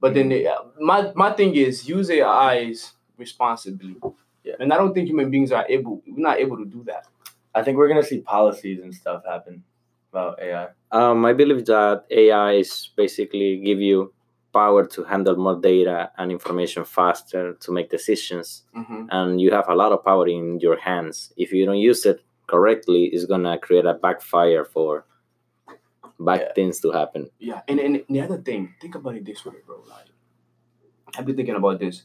But 0.00 0.14
then 0.14 0.28
the, 0.28 0.48
my 0.78 1.12
my 1.14 1.32
thing 1.32 1.54
is 1.54 1.88
use 1.88 2.10
AIs 2.10 2.92
responsibly. 3.16 3.96
Yeah. 4.44 4.54
And 4.60 4.72
I 4.72 4.76
don't 4.76 4.94
think 4.94 5.08
human 5.08 5.30
beings 5.30 5.50
are 5.50 5.66
able 5.68 6.02
we're 6.06 6.22
not 6.22 6.38
able 6.38 6.56
to 6.58 6.64
do 6.64 6.84
that. 6.84 7.06
I 7.54 7.62
think 7.62 7.76
we're 7.76 7.88
gonna 7.88 8.04
see 8.04 8.20
policies 8.20 8.80
and 8.82 8.94
stuff 8.94 9.22
happen 9.26 9.64
about 10.12 10.40
AI. 10.40 10.68
Um, 10.92 11.24
I 11.24 11.32
believe 11.32 11.66
that 11.66 12.04
AI 12.10 12.52
is 12.52 12.90
basically 12.96 13.60
give 13.64 13.80
you 13.80 14.12
power 14.52 14.86
to 14.86 15.04
handle 15.04 15.36
more 15.36 15.56
data 15.60 16.10
and 16.16 16.30
information 16.32 16.84
faster 16.84 17.54
to 17.54 17.72
make 17.72 17.90
decisions, 17.90 18.64
Mm-hmm. 18.76 19.06
and 19.10 19.40
you 19.40 19.50
have 19.50 19.68
a 19.68 19.74
lot 19.74 19.92
of 19.92 20.04
power 20.04 20.26
in 20.28 20.58
your 20.60 20.78
hands. 20.78 21.32
If 21.36 21.52
you 21.52 21.66
don't 21.66 21.78
use 21.78 22.06
it 22.06 22.20
correctly, 22.46 23.04
it's 23.12 23.26
gonna 23.26 23.58
create 23.58 23.84
a 23.84 23.94
backfire 23.94 24.64
for 24.64 25.04
bad 26.18 26.40
Yeah. 26.40 26.52
things 26.54 26.80
to 26.80 26.90
happen. 26.92 27.30
Yeah, 27.38 27.60
and, 27.68 27.78
and 27.78 28.02
the 28.08 28.20
other 28.20 28.38
thing, 28.38 28.74
think 28.80 28.94
about 28.94 29.14
it 29.16 29.24
this 29.24 29.44
way, 29.44 29.54
bro. 29.66 29.82
Like, 29.88 30.06
I've 31.16 31.26
been 31.26 31.36
thinking 31.36 31.56
about 31.56 31.78
this. 31.80 32.02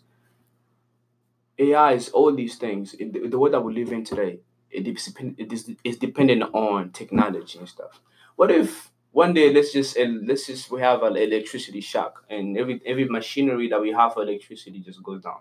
AI 1.60 1.93
is 1.93 2.10
all 2.10 2.34
these 2.34 2.56
things. 2.58 2.93
In 2.93 3.12
the, 3.12 3.27
the 3.27 3.38
world 3.39 3.53
that 3.53 3.62
we 3.62 3.73
live 3.73 3.91
in 3.91 4.03
today, 4.03 4.39
it 4.71 4.88
is, 4.88 5.06
depend- 5.06 5.36
it 5.38 5.53
is 5.53 5.69
it's 5.84 5.97
dependent 5.97 6.43
on 6.53 6.91
technology 6.91 7.60
and 7.60 7.69
stuff. 7.69 8.01
What 8.36 8.49
if 8.51 8.89
one 9.13 9.34
day 9.34 9.54
let's 9.54 9.71
just 9.73 9.97
uh, 9.97 10.06
let's 10.26 10.47
just 10.47 10.69
we 10.71 10.82
have 10.82 11.04
an 11.04 11.15
electricity 11.17 11.82
shock 11.82 12.26
and 12.30 12.58
every 12.58 12.82
every 12.86 13.06
machinery 13.08 13.69
that 13.69 13.82
we 13.82 13.91
have 13.93 14.13
for 14.15 14.23
electricity 14.23 14.80
just 14.82 15.02
goes 15.04 15.21
down? 15.23 15.39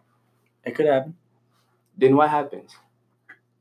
It 0.64 0.76
could 0.76 0.86
happen. 0.86 1.16
Then 1.98 2.16
what 2.16 2.30
happens? 2.30 2.72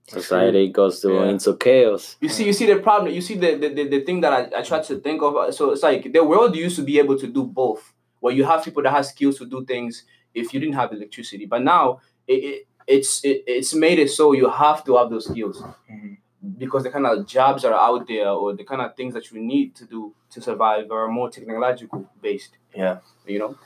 Society 0.08 0.70
goes 0.70 1.00
to 1.02 1.14
Yeah. 1.14 1.30
into 1.30 1.56
chaos. 1.56 2.18
You 2.20 2.30
see, 2.30 2.46
you 2.46 2.54
see 2.54 2.66
the 2.66 2.78
problem. 2.80 3.14
You 3.14 3.22
see 3.22 3.36
the 3.36 3.56
the, 3.56 3.70
the, 3.70 3.88
the 3.88 4.02
thing 4.02 4.22
that 4.22 4.34
I, 4.34 4.60
I 4.60 4.62
try 4.62 4.82
to 4.82 4.96
think 5.00 5.22
of. 5.22 5.54
So 5.54 5.72
it's 5.72 5.84
like 5.84 6.12
the 6.12 6.24
world 6.24 6.56
used 6.56 6.76
to 6.78 6.84
be 6.84 7.00
able 7.00 7.18
to 7.20 7.28
do 7.28 7.44
both, 7.46 7.94
where 8.20 8.34
you 8.34 8.44
have 8.44 8.64
people 8.66 8.84
that 8.84 8.92
have 8.92 9.06
skills 9.06 9.38
to 9.40 9.46
do 9.46 9.64
things 9.66 10.04
if 10.34 10.54
you 10.54 10.60
didn't 10.60 10.76
have 10.76 10.92
electricity. 10.92 11.46
But 11.46 11.62
now 11.64 12.02
it, 12.28 12.44
it 12.44 12.68
it's 12.88 13.24
it, 13.24 13.44
it's 13.48 13.74
made 13.74 14.00
it 14.00 14.10
so 14.10 14.34
you 14.34 14.50
have 14.50 14.84
to 14.86 14.98
have 14.98 15.10
those 15.10 15.28
skills 15.30 15.64
Mhm. 15.90 16.18
Because 16.58 16.84
the 16.84 16.90
kind 16.90 17.06
of 17.06 17.28
jobs 17.28 17.66
are 17.66 17.74
out 17.74 18.08
there 18.08 18.30
or 18.30 18.56
the 18.56 18.64
kind 18.64 18.82
of 18.82 18.96
things 18.96 19.14
that 19.14 19.32
you 19.32 19.40
need 19.40 19.76
to 19.76 19.86
do 19.86 20.14
to 20.32 20.42
survive 20.42 20.90
are 20.92 21.08
more 21.08 21.30
technological 21.30 22.10
based. 22.22 22.58
Yeah. 22.76 23.00
You 23.26 23.40
know. 23.40 23.58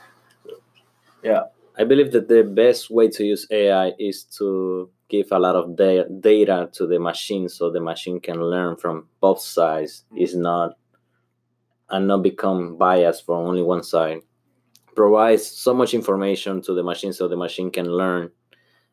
Yeah. 1.22 1.44
I 1.78 1.84
believe 1.84 2.12
that 2.12 2.28
the 2.28 2.42
best 2.42 2.90
way 2.90 3.08
to 3.08 3.24
use 3.24 3.46
AI 3.50 3.92
is 3.98 4.24
to 4.38 4.90
give 5.08 5.28
a 5.30 5.38
lot 5.38 5.54
of 5.54 5.76
da- 5.76 6.08
data 6.20 6.68
to 6.72 6.86
the 6.86 6.98
machine 6.98 7.48
so 7.48 7.70
the 7.70 7.80
machine 7.80 8.20
can 8.20 8.40
learn 8.40 8.76
from 8.76 9.06
both 9.20 9.40
sides 9.40 10.04
mm-hmm. 10.10 10.22
is 10.22 10.34
not 10.34 10.76
and 11.90 12.08
not 12.08 12.22
become 12.22 12.76
biased 12.76 13.24
for 13.24 13.36
only 13.36 13.62
one 13.62 13.82
side 13.82 14.20
provides 14.96 15.46
so 15.46 15.74
much 15.74 15.94
information 15.94 16.60
to 16.62 16.72
the 16.72 16.82
machine 16.82 17.12
so 17.12 17.28
the 17.28 17.36
machine 17.36 17.70
can 17.70 17.86
learn 17.86 18.30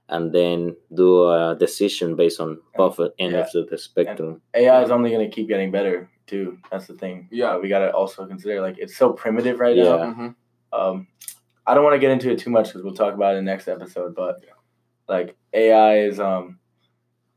and 0.10 0.32
then 0.34 0.76
do 0.94 1.28
a 1.30 1.56
decision 1.58 2.16
based 2.16 2.40
on 2.40 2.60
both 2.76 3.00
ends 3.20 3.52
Yeah. 3.54 3.62
of 3.62 3.70
the 3.70 3.78
spectrum 3.78 4.42
AI 4.54 4.84
is 4.84 4.92
only 4.92 5.12
gonna 5.12 5.30
keep 5.30 5.48
getting 5.48 5.72
better 5.72 6.10
too. 6.28 6.58
That's 6.72 6.88
the 6.88 6.94
thing. 6.94 7.28
Yeah. 7.32 7.56
Uh, 7.56 7.60
we 7.60 7.70
gotta 7.70 7.92
also 7.94 8.26
consider 8.26 8.62
like 8.62 8.78
it's 8.78 8.96
so 8.98 9.14
primitive 9.14 9.60
right 9.60 9.76
Yeah. 9.76 9.84
now. 9.84 10.14
Mhm. 10.14 10.36
Um, 10.74 11.08
I 11.66 11.74
don't 11.74 11.84
want 11.84 11.94
to 11.96 12.00
get 12.00 12.12
into 12.12 12.30
it 12.32 12.40
too 12.40 12.50
much 12.50 12.68
because 12.68 12.84
we'll 12.84 12.94
talk 12.96 13.14
about 13.14 13.36
it 13.36 13.38
in 13.40 13.46
the 13.46 13.52
next 13.52 13.68
episode. 13.68 14.16
But 14.16 14.44
like 15.08 15.36
AI 15.54 16.00
is 16.00 16.20
um, 16.20 16.60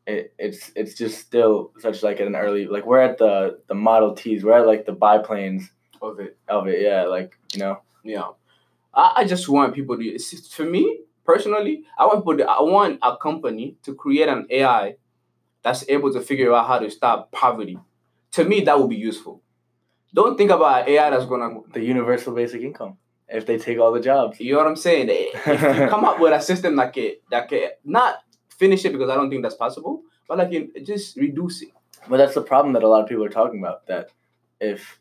it, 0.06 0.32
it's 0.38 0.72
it's 0.76 0.94
just 0.94 1.18
still 1.18 1.72
such 1.78 2.02
like 2.02 2.20
an 2.20 2.34
early 2.36 2.66
like 2.66 2.86
we're 2.86 3.00
at 3.00 3.18
the 3.18 3.60
the 3.68 3.74
Model 3.74 4.14
Ts. 4.14 4.42
We're 4.42 4.58
at 4.58 4.66
like 4.66 4.86
the 4.86 4.92
biplanes 4.92 5.70
Of 6.02 6.18
it. 6.20 6.36
of 6.48 6.66
it. 6.68 6.80
Yeah, 6.82 7.04
like 7.04 7.36
you 7.54 7.60
know. 7.60 7.80
Yeah. 8.04 8.28
I, 8.94 9.12
I 9.18 9.24
just 9.24 9.48
want 9.48 9.74
people 9.74 9.96
to 9.96 10.04
it's 10.04 10.52
for 10.54 10.64
me 10.64 11.00
personally, 11.26 11.84
I 11.98 12.06
want 12.06 12.20
people 12.20 12.38
to, 12.38 12.44
I 12.44 12.62
want 12.62 12.98
a 13.02 13.16
company 13.16 13.76
to 13.82 13.94
create 13.94 14.28
an 14.28 14.46
AI 14.50 14.96
that's 15.62 15.84
able 15.88 16.12
to 16.12 16.20
figure 16.20 16.54
out 16.54 16.66
how 16.66 16.78
to 16.78 16.90
stop 16.90 17.32
poverty. 17.32 17.78
To 18.32 18.44
me, 18.44 18.60
that 18.62 18.78
would 18.78 18.90
be 18.90 18.96
useful. 18.96 19.42
Don't 20.14 20.38
think 20.38 20.50
about 20.50 20.88
AI 20.88 21.10
that's 21.10 21.26
gonna 21.26 21.60
the 21.72 21.82
universal 21.82 22.34
basic 22.34 22.62
income 22.62 22.96
if 23.28 23.44
they 23.44 23.58
take 23.58 23.78
all 23.78 23.92
the 23.92 24.00
jobs. 24.00 24.40
you 24.40 24.52
know 24.52 24.58
what 24.58 24.68
I'm 24.68 24.76
saying? 24.76 25.10
Eh, 25.10 25.26
if 25.34 25.60
you 25.60 25.88
come 25.88 26.04
up 26.04 26.20
with 26.20 26.32
a 26.32 26.40
system 26.40 26.76
that 26.76 26.92
can 26.92 27.12
that 27.30 27.48
can 27.48 27.70
not 27.84 28.22
finish 28.48 28.84
it 28.84 28.92
because 28.92 29.10
I 29.10 29.16
don't 29.16 29.28
think 29.30 29.42
that's 29.42 29.56
possible, 29.56 30.02
but 30.28 30.38
like 30.38 30.84
just 30.84 31.16
reduce 31.16 31.62
it. 31.62 31.70
But 32.08 32.18
that's 32.18 32.34
the 32.34 32.42
problem 32.42 32.72
that 32.74 32.82
a 32.82 32.88
lot 32.88 33.02
of 33.02 33.08
people 33.08 33.24
are 33.24 33.28
talking 33.28 33.58
about. 33.58 33.86
That 33.88 34.10
if 34.60 35.00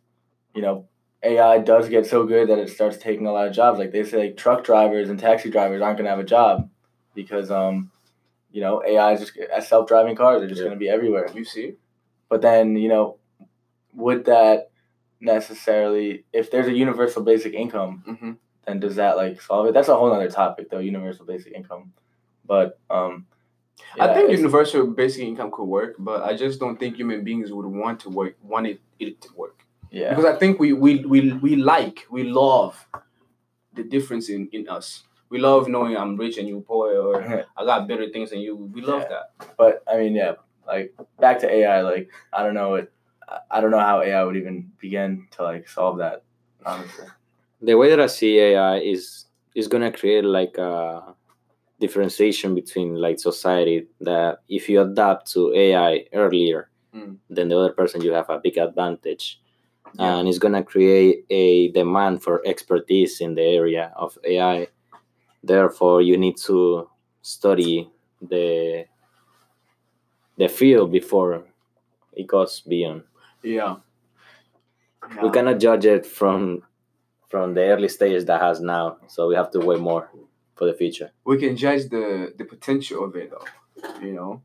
you 0.53 0.61
know 0.61 0.87
AI 1.25 1.57
does 1.59 1.89
get 1.89 2.05
so 2.05 2.25
good 2.25 2.49
that 2.49 2.59
it 2.59 2.69
starts 2.69 2.97
taking 2.97 3.25
a 3.27 3.31
lot 3.31 3.47
of 3.47 3.53
jobs, 3.53 3.79
like 3.79 3.91
they 3.91 4.03
say, 4.03 4.17
like, 4.17 4.37
truck 4.37 4.63
drivers 4.63 5.09
and 5.09 5.19
taxi 5.19 5.49
drivers 5.49 5.81
aren't 5.81 5.97
going 5.97 6.05
to 6.05 6.11
have 6.11 6.19
a 6.19 6.23
job 6.23 6.69
because 7.13 7.49
um 7.51 7.91
you 8.51 8.61
know 8.61 8.83
AI 8.85 9.13
is 9.13 9.19
just 9.21 9.37
as 9.37 9.67
self 9.67 9.87
driving 9.87 10.15
cars 10.15 10.41
are 10.43 10.47
just 10.47 10.59
Yeah. 10.59 10.65
going 10.67 10.77
to 10.77 10.79
be 10.79 10.89
everywhere. 10.89 11.27
You 11.33 11.45
see? 11.45 11.73
But 12.29 12.41
then 12.41 12.75
you 12.77 12.89
know 12.89 13.17
would 13.93 14.25
that 14.25 14.69
necessarily 15.21 16.25
if 16.33 16.51
there's 16.51 16.67
a 16.67 16.73
universal 16.73 17.23
basic 17.23 17.53
income 17.53 18.03
Mm-hmm. 18.07 18.31
then 18.65 18.79
does 18.79 18.95
that 18.97 19.17
like 19.17 19.41
solve 19.41 19.67
it? 19.67 19.73
That's 19.73 19.87
a 19.87 19.95
whole 19.95 20.11
other 20.13 20.29
topic 20.29 20.69
though, 20.69 20.79
universal 20.79 21.25
basic 21.25 21.53
income. 21.53 21.93
But 22.45 22.79
um 22.89 23.25
I 23.99 24.13
think 24.13 24.31
universal 24.31 24.87
basic 24.87 25.23
income 25.23 25.51
could 25.51 25.65
work, 25.65 25.95
but 25.99 26.23
I 26.23 26.35
just 26.35 26.59
don't 26.59 26.77
think 26.79 26.95
human 26.95 27.23
beings 27.23 27.51
would 27.51 27.65
want 27.65 27.99
to 28.01 28.09
work 28.09 28.35
want 28.41 28.67
it, 28.67 28.79
it 28.99 29.21
to 29.21 29.29
work. 29.35 29.64
Yeah. 29.95 30.09
Because 30.11 30.25
I 30.25 30.35
think 30.41 30.59
we 30.59 30.73
we, 30.73 30.91
we 31.05 31.19
we 31.45 31.55
like, 31.55 31.97
we 32.11 32.23
love 32.23 32.75
the 33.73 33.83
difference 33.83 34.29
in, 34.29 34.47
in 34.51 34.67
us. 34.69 35.03
We 35.29 35.37
love 35.39 35.67
knowing 35.67 35.97
I'm 35.97 36.15
rich 36.17 36.37
and 36.37 36.47
you 36.47 36.63
poor 36.67 36.87
or 36.95 37.45
I 37.57 37.65
got 37.65 37.87
better 37.87 38.07
things 38.09 38.29
than 38.31 38.39
you. 38.39 38.55
We 38.55 38.81
love 38.81 39.03
Yeah. 39.03 39.13
that. 39.39 39.55
But 39.57 39.73
I 39.91 39.97
mean, 39.97 40.13
yeah, 40.15 40.33
like 40.67 40.93
back 41.19 41.39
to 41.43 41.47
AI. 41.49 41.81
Like 41.81 42.09
I 42.31 42.43
don't 42.43 42.53
know 42.61 42.75
it. 42.75 42.87
I- 43.27 43.43
I 43.55 43.61
don't 43.61 43.71
know 43.75 43.85
how 43.89 43.97
AI 44.01 44.23
would 44.23 44.37
even 44.37 44.57
begin 44.79 45.27
to 45.35 45.43
like 45.49 45.67
solve 45.77 45.97
that. 46.05 46.17
Honestly, 46.65 47.07
the 47.61 47.75
way 47.75 47.89
that 47.89 47.99
I 47.99 48.07
see 48.07 48.39
AI 48.39 48.77
is 48.93 49.25
is 49.55 49.67
gonna 49.67 49.91
create 49.91 50.25
like 50.25 50.57
a 50.57 51.15
differentiation 51.79 52.55
between 52.55 52.95
like 52.95 53.19
society 53.19 53.87
that 54.01 54.39
if 54.47 54.69
you 54.69 54.81
adapt 54.81 55.31
to 55.33 55.53
AI 55.53 56.05
earlier 56.13 56.69
Mm. 56.95 57.17
than 57.29 57.49
the 57.49 57.57
other 57.59 57.73
person, 57.73 57.99
you 58.01 58.13
have 58.13 58.29
a 58.29 58.39
big 58.39 58.57
advantage. 58.57 59.41
Yeah. 59.97 60.17
And 60.17 60.27
it's 60.27 60.39
gonna 60.39 60.63
create 60.63 61.25
a 61.29 61.69
demand 61.71 62.21
for 62.23 62.41
expertise 62.45 63.21
in 63.21 63.35
the 63.35 63.41
area 63.43 63.91
of 63.95 64.17
AI. 64.23 64.67
Therefore, 65.43 66.01
you 66.01 66.17
need 66.17 66.37
to 66.45 66.89
study 67.21 67.89
the 68.21 68.85
the 70.37 70.47
field 70.47 70.91
before 70.91 71.45
it 72.13 72.27
goes 72.27 72.61
beyond. 72.61 73.03
Yeah. 73.43 73.77
We 75.21 75.29
cannot 75.29 75.59
judge 75.59 75.85
it 75.85 76.05
from 76.05 76.63
from 77.29 77.53
the 77.53 77.61
early 77.61 77.89
stages 77.89 78.25
that 78.25 78.41
has 78.41 78.59
now, 78.61 78.97
so 79.07 79.27
we 79.27 79.35
have 79.35 79.51
to 79.51 79.59
wait 79.59 79.79
more 79.79 80.09
for 80.55 80.65
the 80.67 80.73
future. 80.73 81.11
we 81.25 81.37
can 81.37 81.55
judge 81.55 81.89
the 81.89 82.33
the 82.37 82.45
potential 82.45 83.03
of 83.05 83.15
it 83.15 83.29
though. 83.31 83.45
You 84.01 84.13
know? 84.13 84.41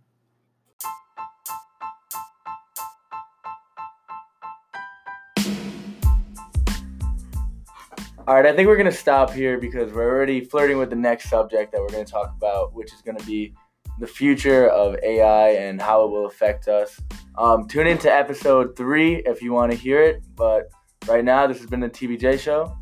All 8.31 8.37
right. 8.37 8.47
I 8.47 8.55
think 8.55 8.69
we're 8.69 8.77
gonna 8.77 8.93
stop 8.93 9.33
here 9.33 9.59
because 9.59 9.93
we're 9.93 10.09
already 10.09 10.45
flirting 10.45 10.79
with 10.79 10.89
the 10.89 10.95
next 10.95 11.29
subject 11.29 11.73
that 11.73 11.81
we're 11.81 11.89
gonna 11.89 12.05
talk 12.05 12.33
about, 12.37 12.73
which 12.73 12.93
is 12.95 13.03
gonna 13.03 13.25
be 13.25 13.55
the 13.99 14.07
future 14.07 14.69
of 14.69 14.95
AI 15.03 15.49
and 15.49 15.83
how 15.83 16.05
it 16.05 16.13
will 16.13 16.27
affect 16.27 16.69
us. 16.69 17.01
Um, 17.37 17.67
tune 17.67 17.89
into 17.89 18.09
episode 18.09 18.77
three 18.77 19.17
if 19.17 19.43
you 19.43 19.53
want 19.53 19.73
to 19.73 19.77
hear 19.77 20.01
it. 20.01 20.23
But 20.37 20.71
right 21.09 21.25
now, 21.25 21.49
this 21.49 21.59
has 21.59 21.67
been 21.67 21.81
the 21.81 21.89
TBJ 21.89 22.39
show 22.39 22.79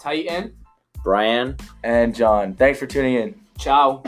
Titan. 0.00 0.54
Brian, 1.04 1.58
and 1.84 2.14
John. 2.14 2.54
Thanks 2.54 2.78
for 2.78 2.86
tuning 2.86 3.16
in. 3.16 3.38
Ciao. 3.58 4.02